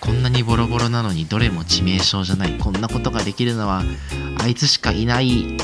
[0.00, 2.58] こんなにボロボロなのにどれも致命傷じゃない。
[2.58, 3.82] こんなことができるのは
[4.42, 5.56] あいつしかいない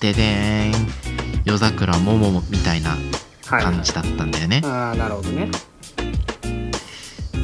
[0.00, 0.76] ででー。
[0.76, 0.88] ん
[1.44, 2.96] 夜桜ももみたいな
[3.46, 5.50] はい、感じだったんだよね、ああなるほどね。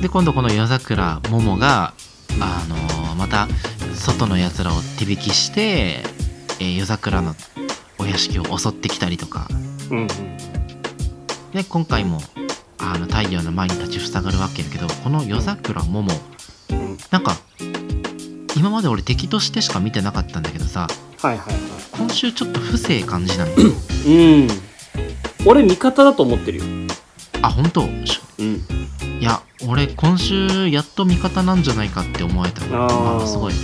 [0.01, 1.93] で今度この夜桜ももが
[2.41, 3.47] あのーまた
[3.95, 6.03] 外のやつらを手引きして、
[6.59, 7.35] えー夜桜の
[7.99, 9.47] お屋敷を襲ってきたりとか。
[9.91, 10.09] うんうん。
[11.53, 12.23] で今回も
[12.79, 16.21] あの太陽の前に立ちふさがるわけやけどこの夜桜ももうん
[17.11, 17.37] なんか
[18.57, 20.89] 今まで俺敵としてしか見てなかったんだけどさ
[21.23, 21.59] はいはいは
[21.99, 23.51] 今週ちょっと不正感じない？
[23.51, 24.49] いうん。
[25.47, 26.65] 俺味方だと思ってるよ。
[27.43, 27.83] あ本当？
[27.83, 27.87] う
[28.43, 28.63] ん。
[29.21, 33.55] いや俺今週やっと味方なんじゃないかって思えたあすごい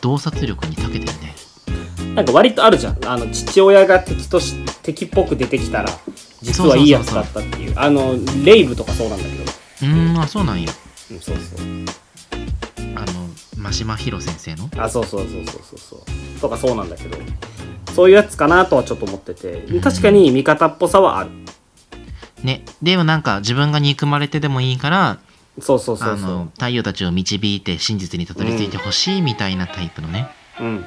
[0.00, 1.34] 洞察力に長けてるね。
[2.14, 2.98] なんか割とあるじゃん。
[3.06, 5.90] あの父親が敵とし敵っぽく出てきたら
[6.42, 7.74] 実はいいやつだったっていう。
[7.76, 9.42] あのレイブとかそうなんだけど。
[9.42, 10.72] うーんあそうなんや。
[11.12, 11.66] うんそうそう
[13.68, 14.70] 真島ひろ先生の？
[14.78, 16.40] あそうそうそうそうそうそう。
[16.40, 17.18] とかそうなんだけど。
[17.92, 19.66] そういうやつかなとはちょっと思ってて。
[19.80, 21.30] 確かに味方っぽさはある。
[22.42, 22.64] ね。
[22.80, 25.18] でもなんか自分が憎まれてでもいいから
[25.60, 30.28] そうそうそうあのそう太陽たちを導いて真実にたどり着いてほしいみたいなタイプのね、
[30.60, 30.84] うん。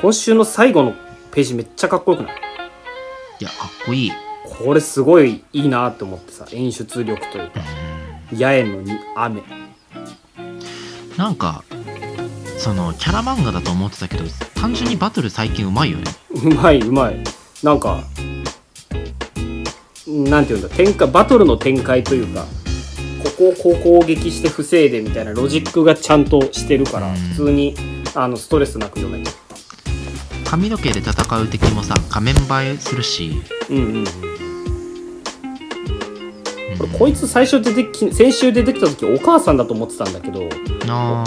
[0.00, 0.94] 今週の最後の
[1.32, 2.34] ページめっちゃかっこよくない？
[3.40, 4.12] いやかっこいい。
[4.44, 7.60] これすごいいいなって思ってさ演出力というか
[8.32, 9.42] 八重のに雨。
[11.16, 11.64] なんか
[12.58, 14.24] そのキャラ漫画だと思ってたけど
[14.54, 16.04] 単純にバトル最近うまいよね。
[16.30, 17.22] うまいうまい。
[17.62, 18.02] なんか
[20.06, 22.44] なんていうんだ展開バトルの展開というか
[23.22, 27.14] ここをこう攻撃して防いでみたいなロジックがちゃんとしてるからうん。
[27.16, 27.74] 普通に
[28.14, 29.30] あのストレスなく読めて。
[30.44, 34.29] 髪の毛で戦う敵もさ仮面映えするし、うんうんうんうん
[36.80, 40.48] これこいつ最初出てき先週出てきた時お母さんだと思ってたんだけど
[40.88, 41.24] あ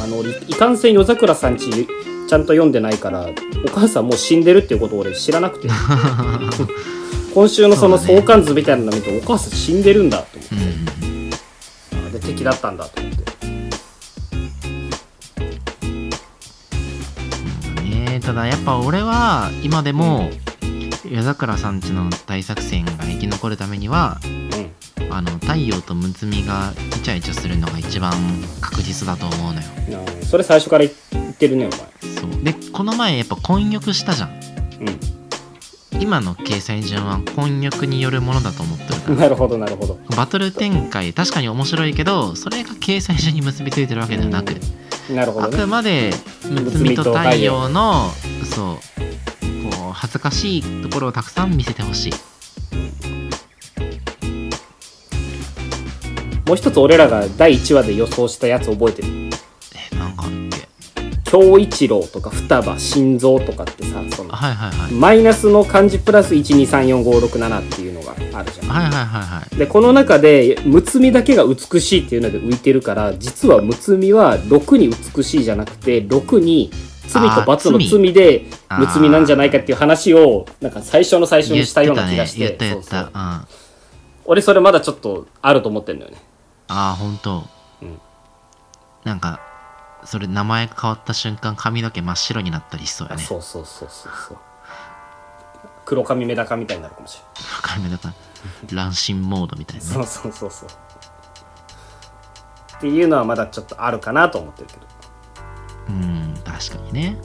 [0.00, 1.88] あの俺いかんせん夜桜さんち
[2.28, 3.26] ちゃんと読んでないから
[3.66, 5.68] お母さんもう死んでるっていうことを俺知らなくて。
[5.68, 6.68] ー
[7.34, 10.38] 今週のその相関図みたいなの見てお母さん死んでるんだと。
[10.38, 11.30] 思ってうんうん。
[12.08, 13.16] あで敵だったんだと思って。
[17.84, 20.30] ねただやっぱ俺は今でも
[21.04, 24.45] 夜桜さんちの大作戦が生き残るためにはうん
[25.10, 28.12] あの太陽とむつみがイチャイチャするのが一番
[28.60, 29.66] 確実だと思うのよ。
[30.22, 32.44] それ最初から言ってるねそう。
[32.44, 34.30] でこの前やっぱ混浴したじゃん。
[34.80, 34.96] お前
[35.98, 39.12] 今の掲載順は混浴によるものだと思ってるから。
[39.14, 39.98] うんなるほどなるほど。
[40.16, 44.54] バトル展開確かに面白いけどそれが掲載順に結びついてるわけではなく、
[45.10, 45.56] あなるほどね。
[45.56, 46.10] くまで
[46.50, 48.10] むつみと太陽の
[48.54, 48.76] そう
[49.70, 52.12] こう恥ずかしいところをたくさん見せてほしい
[56.46, 59.08] もう一つ俺らが第1話で予想したやつ覚えてる？
[59.92, 60.68] えなんかあるっけ？
[61.24, 64.92] 京一郎とか双葉心臓とかってさそのあはいはいはい。
[64.92, 68.68] マイナスの漢字プラス1234567っていうのがあるじゃん。
[68.68, 69.56] はいはいはいはい。
[69.56, 76.70] でこの中でむつみだけが美しいっていうので浮いてるから実はむつみは6に美しいじゃなくて6に
[77.08, 78.44] 罪と罰の罪罪で
[78.78, 82.56] むつみなんじゃないかっていう話をなんか最初の最初にしたような気がして。
[82.70, 83.10] そうそう。
[84.28, 86.18] 俺それまだちょっとあると思ってんだよね
[86.68, 87.44] ああ本当、
[87.82, 88.00] うん。
[89.04, 89.40] なんか
[90.04, 93.22] それ名前が変わった瞬間髪の毛真っ白になったりしそうやね。
[93.22, 94.38] そうそうそうそうそう。
[95.84, 97.24] 黒髪メダカみたいになるかもしれ
[97.62, 98.08] 髪の毛
[98.74, 100.06] 乱心モードみたいなないね。
[100.06, 100.68] そうそうそうそう。
[102.78, 104.80] っていうのはまだちょっとあるかなと思ってるけど。
[105.88, 107.16] うん確かにね。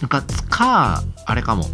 [0.00, 1.64] なんかかあれかも。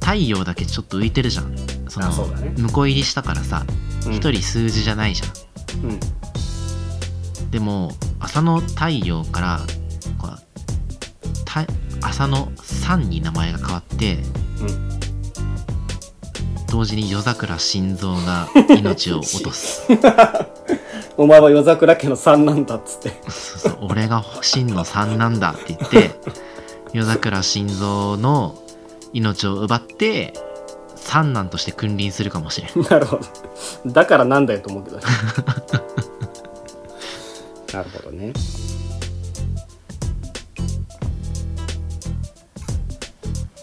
[0.00, 1.54] 太陽だけちょっと浮いてるじゃん。
[1.88, 2.54] そのあそうだね。
[2.56, 3.64] 向こう入りしたからさ
[4.06, 4.12] うん。
[4.14, 5.26] 一、人数字じゃないじゃ
[5.76, 5.84] ん。
[5.86, 6.00] うん。
[7.50, 9.60] でも朝の太陽から
[10.18, 10.28] こ
[12.00, 14.18] 朝の3に名前が変わって
[14.60, 14.92] うん。
[16.68, 19.82] 同時に夜桜心臓が 命を落とす。
[21.18, 23.10] お前は夜桜家の3なんだっつって。
[23.28, 23.78] そうそう。
[23.90, 26.10] 俺が真の3なんだって言って
[26.94, 28.58] 夜桜心臓の
[29.12, 30.32] 命を奪って
[31.04, 32.84] 三男として君臨するかもしれん。
[32.88, 33.18] なるほ
[33.84, 33.90] ど。
[33.90, 35.02] だからなんだよと思うけどね
[37.72, 38.32] なるほどね。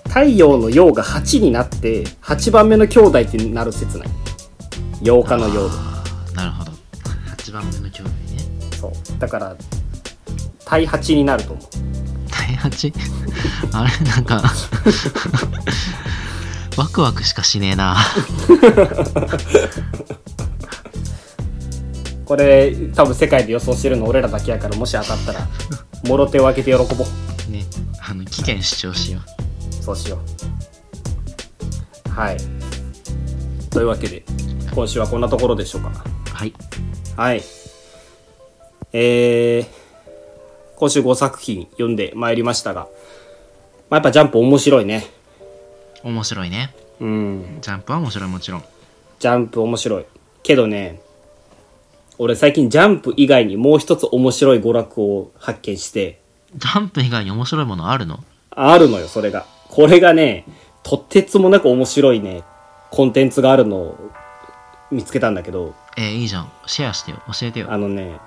[0.09, 4.07] 太陽の陽が8になって8番目の兄弟ってなる説ない
[5.01, 5.69] ？8日の陽
[6.35, 6.71] なるほど。
[7.37, 8.09] 8番目の兄弟ね。
[8.79, 8.91] そう。
[9.19, 9.55] だから
[10.65, 11.65] 対8になると思う。
[12.29, 12.93] 第8
[13.73, 14.43] あれなんか
[16.79, 17.97] ワクワクしかしねえな。
[22.23, 25.45] これ多分世界で予想してるの俺らだけやからもし当たったら
[26.05, 27.51] もろ手を挙げて喜ぼう。
[27.51, 27.65] ね
[27.99, 29.19] あの危険主張しよ
[29.81, 30.19] そうしよ
[32.07, 32.09] う。
[32.11, 32.37] はい。
[33.71, 34.23] というわけで
[34.73, 35.89] 今週はこんなところでしょうか。
[35.89, 35.93] う
[36.33, 36.53] はい。
[37.17, 37.43] はい。
[38.93, 39.67] えー、
[40.77, 42.87] 今週5作品読んでまいりましたが、
[43.89, 45.18] まあ、やっぱジャンプ面白いね
[46.03, 46.73] 面白いね。
[46.99, 47.57] うん。
[47.61, 48.63] ジャンプは面白いもちろん。
[49.19, 50.05] ジャンプ面白い。
[50.43, 51.01] けどね
[52.17, 56.21] 俺最近ジャンプ以外にもう一つ面白い娯楽を発見して。
[56.55, 58.23] ジャンプ以外に面白いものあるの？
[58.51, 59.45] あるのよそれが。
[59.69, 60.45] これがね
[60.83, 62.43] とってつもなく面白いね
[62.91, 64.11] コンテンツがあるのを
[64.91, 65.75] 見つけたんだけど。
[65.97, 66.51] えーいいじゃん。
[66.65, 67.21] シェアしてよ。
[67.27, 67.67] 教えてよ。
[67.71, 68.17] あのね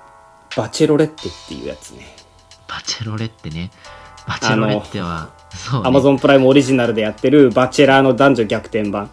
[0.55, 2.15] バチェロレッテっていうやつね。
[2.67, 3.71] バチェロレッテね。
[4.27, 5.29] バチェロレッテは
[5.83, 9.09] アマゾンプライムオリジナルでやってるバチェラーの男女逆転版。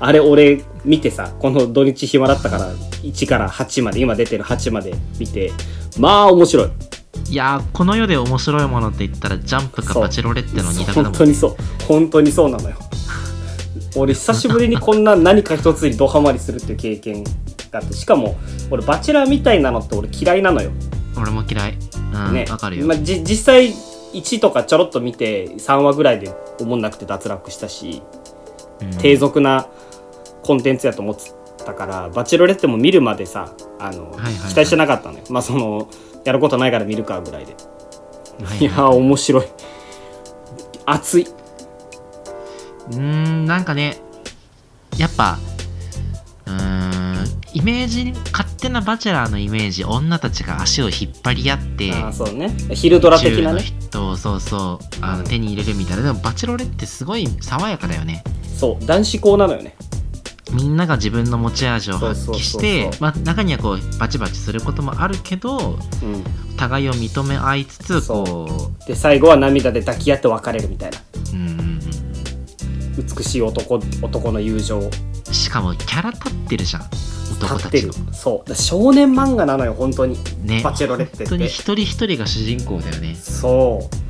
[0.00, 2.72] あれ俺見てさこの土日暇だったから
[3.02, 5.52] 1から8まで今出てる8まで見て
[5.98, 6.70] まあ面白い。
[7.30, 11.56] いやーこの世で面白いものって言ったらジャンプかバチェロレッテの二択だもん本当にそう。
[11.84, 12.76] 本当にそうなのよ。
[13.96, 17.30] 俺久しぶりにこんな何か一つにドハマりするっていう経験が
[17.74, 18.36] あってしかも
[18.70, 20.70] 俺バチェラーみたいなのって俺嫌いなのよ。
[21.16, 21.78] 俺も嫌い。
[21.96, 23.72] うんわ、ねかるよ、まあ、じ実際
[24.14, 28.02] 1とかちょろっと見て3話ぐらいで思んなくて脱落したし
[28.80, 28.90] うん。
[28.98, 29.68] 低俗な
[30.42, 31.32] コンテンツやと思って
[31.64, 35.24] たから、バチェロレッテも見るまでさあの、はいはい期待してなかったのよ。
[35.30, 35.88] まあその
[36.24, 37.54] やることないから見るかぐらいで、
[38.44, 39.46] はいい、やー面白い。
[40.86, 41.26] 熱い。
[42.90, 43.96] うーんなんかね
[44.98, 45.38] やっぱ
[46.46, 52.50] うーんイメージ勝手なバチェラーのイメージ女たちが足を引っ張り合ってあーそうね。
[52.74, 53.64] 昼ドラ的なのね
[53.94, 55.04] 人をそうそう。
[55.04, 56.02] あの手に入れるみたいな。
[56.02, 58.24] でもバチェロレってすごい爽やかだよね。
[58.58, 58.84] そう。
[58.84, 59.76] 男子校なのよね。
[60.52, 62.90] みんなが自分の持ち味を発揮して
[63.24, 66.24] 中にはこうバチバチすることもあるけどうん。
[66.56, 68.24] 互いを認め合いつつそう。
[68.26, 70.98] こで最後は涙で抱き合って別れるみたいな。
[71.32, 71.80] うん。
[72.96, 74.90] 美しい男男の友情。
[75.32, 76.82] しかもキャラ立ってるじゃん
[77.40, 78.48] 男たちのそう。
[78.48, 80.16] だ少年漫画なのよ本当に。
[80.42, 80.60] ね。
[80.62, 81.24] バチェロレッテって。
[81.24, 83.14] 本当に一人一人が主人公だよね。
[83.14, 84.04] そう。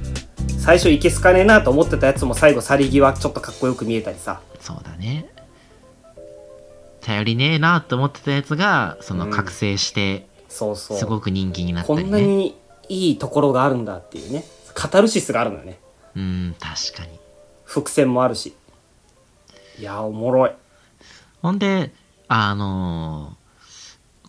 [0.61, 4.41] 最初いけすかねえなと思ってたやつも最後去り際ちょっとかっこよく見えたりさ。
[4.61, 5.27] そうだね。
[7.01, 9.31] 頼りねえなと思ってたやつがそのうん。
[9.31, 10.99] 覚醒してそうそう。
[10.99, 12.09] すごく人気になったこりね。
[12.11, 12.57] んなに
[12.89, 14.45] いいところがあるんだっていうね。
[14.75, 15.79] カタルシスがあるのよね。
[16.17, 17.19] うん確かに。
[17.65, 18.55] 伏線もあるし。
[19.79, 20.53] いやーおもろい。
[21.43, 21.93] ほんで
[22.29, 23.45] あのー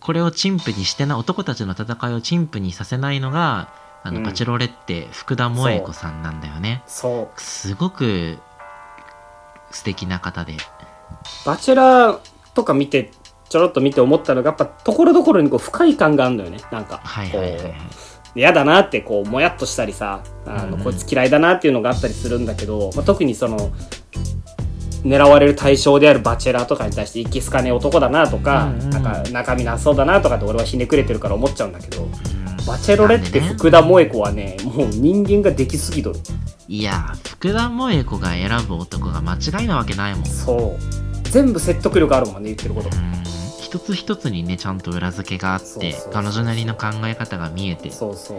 [0.05, 3.73] これを陳腐にしてな男たちの戦いを陳腐にさせないのが
[4.03, 4.23] あの、うん。
[4.23, 6.83] バチェロレッテ福田萌子さんなんだよね。
[6.85, 7.41] そう。
[7.41, 8.37] すごく
[9.71, 10.57] 素敵な方で。
[11.43, 12.19] バチェラー
[12.53, 13.09] とか見て
[13.49, 16.59] ちょろっと見て思ったのがやっぱところどころにこう不快感があるのよね。
[16.71, 17.75] なんかはいはいはいはい。
[18.35, 20.83] 嫌だなってこうもやっとしたりさあの、うん。
[20.83, 23.71] こいつ嫌いだなっていうのがあったりするんだけど、まあ、特にその
[25.06, 28.89] 狙われる対象であるバチェラーとかに対していけすかねえ男だなとか,、うんうん。
[28.89, 32.66] なんか中身なさそうだなとかって俺はひねくれてるから思っちゃうんだけどうん。
[32.66, 36.20] バチェロレッテなんでね福田萌子はねもう人間ができすぎとる。
[36.68, 40.26] いや福田萌子が選ぶ男が間違いなわけないもん。
[40.26, 41.30] そう。
[41.30, 42.89] 全部説得力あるもんね言ってること。
[42.89, 43.24] うん。
[43.62, 47.91] 一つ一つにねちゃんと裏付けがあって彼女なりの考え方が見えて。
[47.91, 48.38] そうそう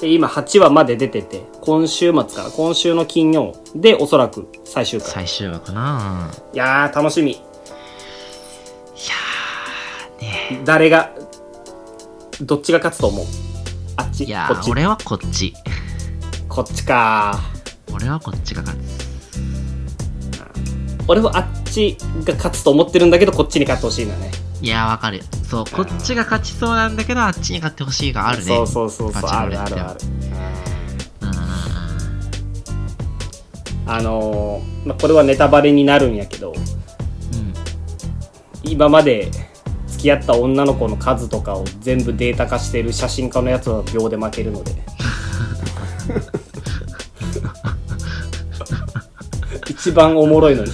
[0.00, 5.08] で今8話まで出てて今週末から今週の金曜でおそらく最終回。
[5.08, 6.30] 最終話かな。
[6.52, 7.32] いやー楽しみ。
[7.32, 10.62] いやーね。
[10.64, 11.14] 誰が
[12.42, 13.26] どっちが勝つと思う？
[13.96, 14.24] あっち？
[14.24, 14.68] いやこっち？
[14.68, 15.54] ー俺はこっち。
[16.48, 17.40] こっちか。
[17.94, 19.06] 俺はこっちが勝つ。
[21.08, 24.30] 俺はあっちが勝つと思ってるんだけどこっちに勝ってほしいのよね
[24.62, 28.44] いやーわかるそうこっちが勝ちそうなんだけどあっちに勝ってほしいがあるね。
[28.44, 30.00] そうそうそうそうあるあるある。
[31.22, 31.26] う
[33.88, 33.90] ん。
[33.90, 36.58] あのーまあ、これはネタバレになるんやけどうん。
[38.62, 39.30] 今まで
[39.86, 44.72] 付き合った女の子の数とかを全部データ化している写真家のやつは秒で負けるので。
[49.68, 50.70] 一番おもろいのに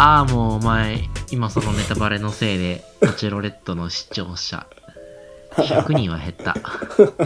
[0.00, 1.00] ああもうお前
[1.32, 4.64] 今そのネタバレのせいでバチェロレットの視聴者。
[5.56, 6.54] 100人は減った。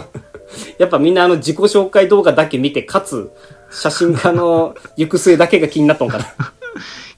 [0.78, 3.30] やっぱみんなあの自己紹介動画だけ見てかつ
[3.70, 6.24] 写真家の行く末だけが気になったのかな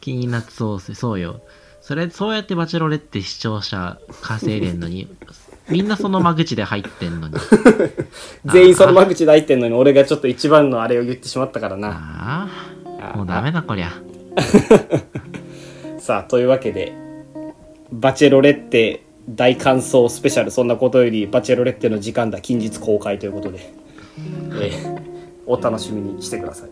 [0.00, 1.40] 気になってそうそうよ。
[1.80, 5.06] それそうやってバチェロレッテ視聴者稼いでんのに
[5.68, 7.36] みんなその間口で入ってんのに。
[8.46, 11.90] 全員その間口で入ってんのに俺がちょっと一番のあれを言ってしまったからな。
[11.90, 12.48] あ
[13.12, 13.92] あもうダメだこりゃ
[16.04, 16.92] さあというわけで
[17.90, 23.72] バチェロレッテ大感想スペシャルそんなことよりバチェロレッテの時間だ近日公開ということで、
[24.60, 25.00] えー
[25.46, 26.70] お楽しみにしてください。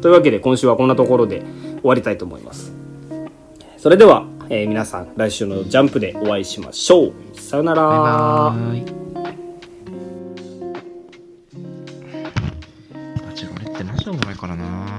[0.00, 1.42] というわけで今週はこんなところで
[1.80, 2.72] 終わりたいと思います。
[3.76, 7.12] それでは、えー皆さん来週のジャンプでお会いしましょう。
[7.38, 7.82] さよなら。
[7.84, 8.84] バイバイ。
[13.28, 14.98] バチェロレってマジおもろいからな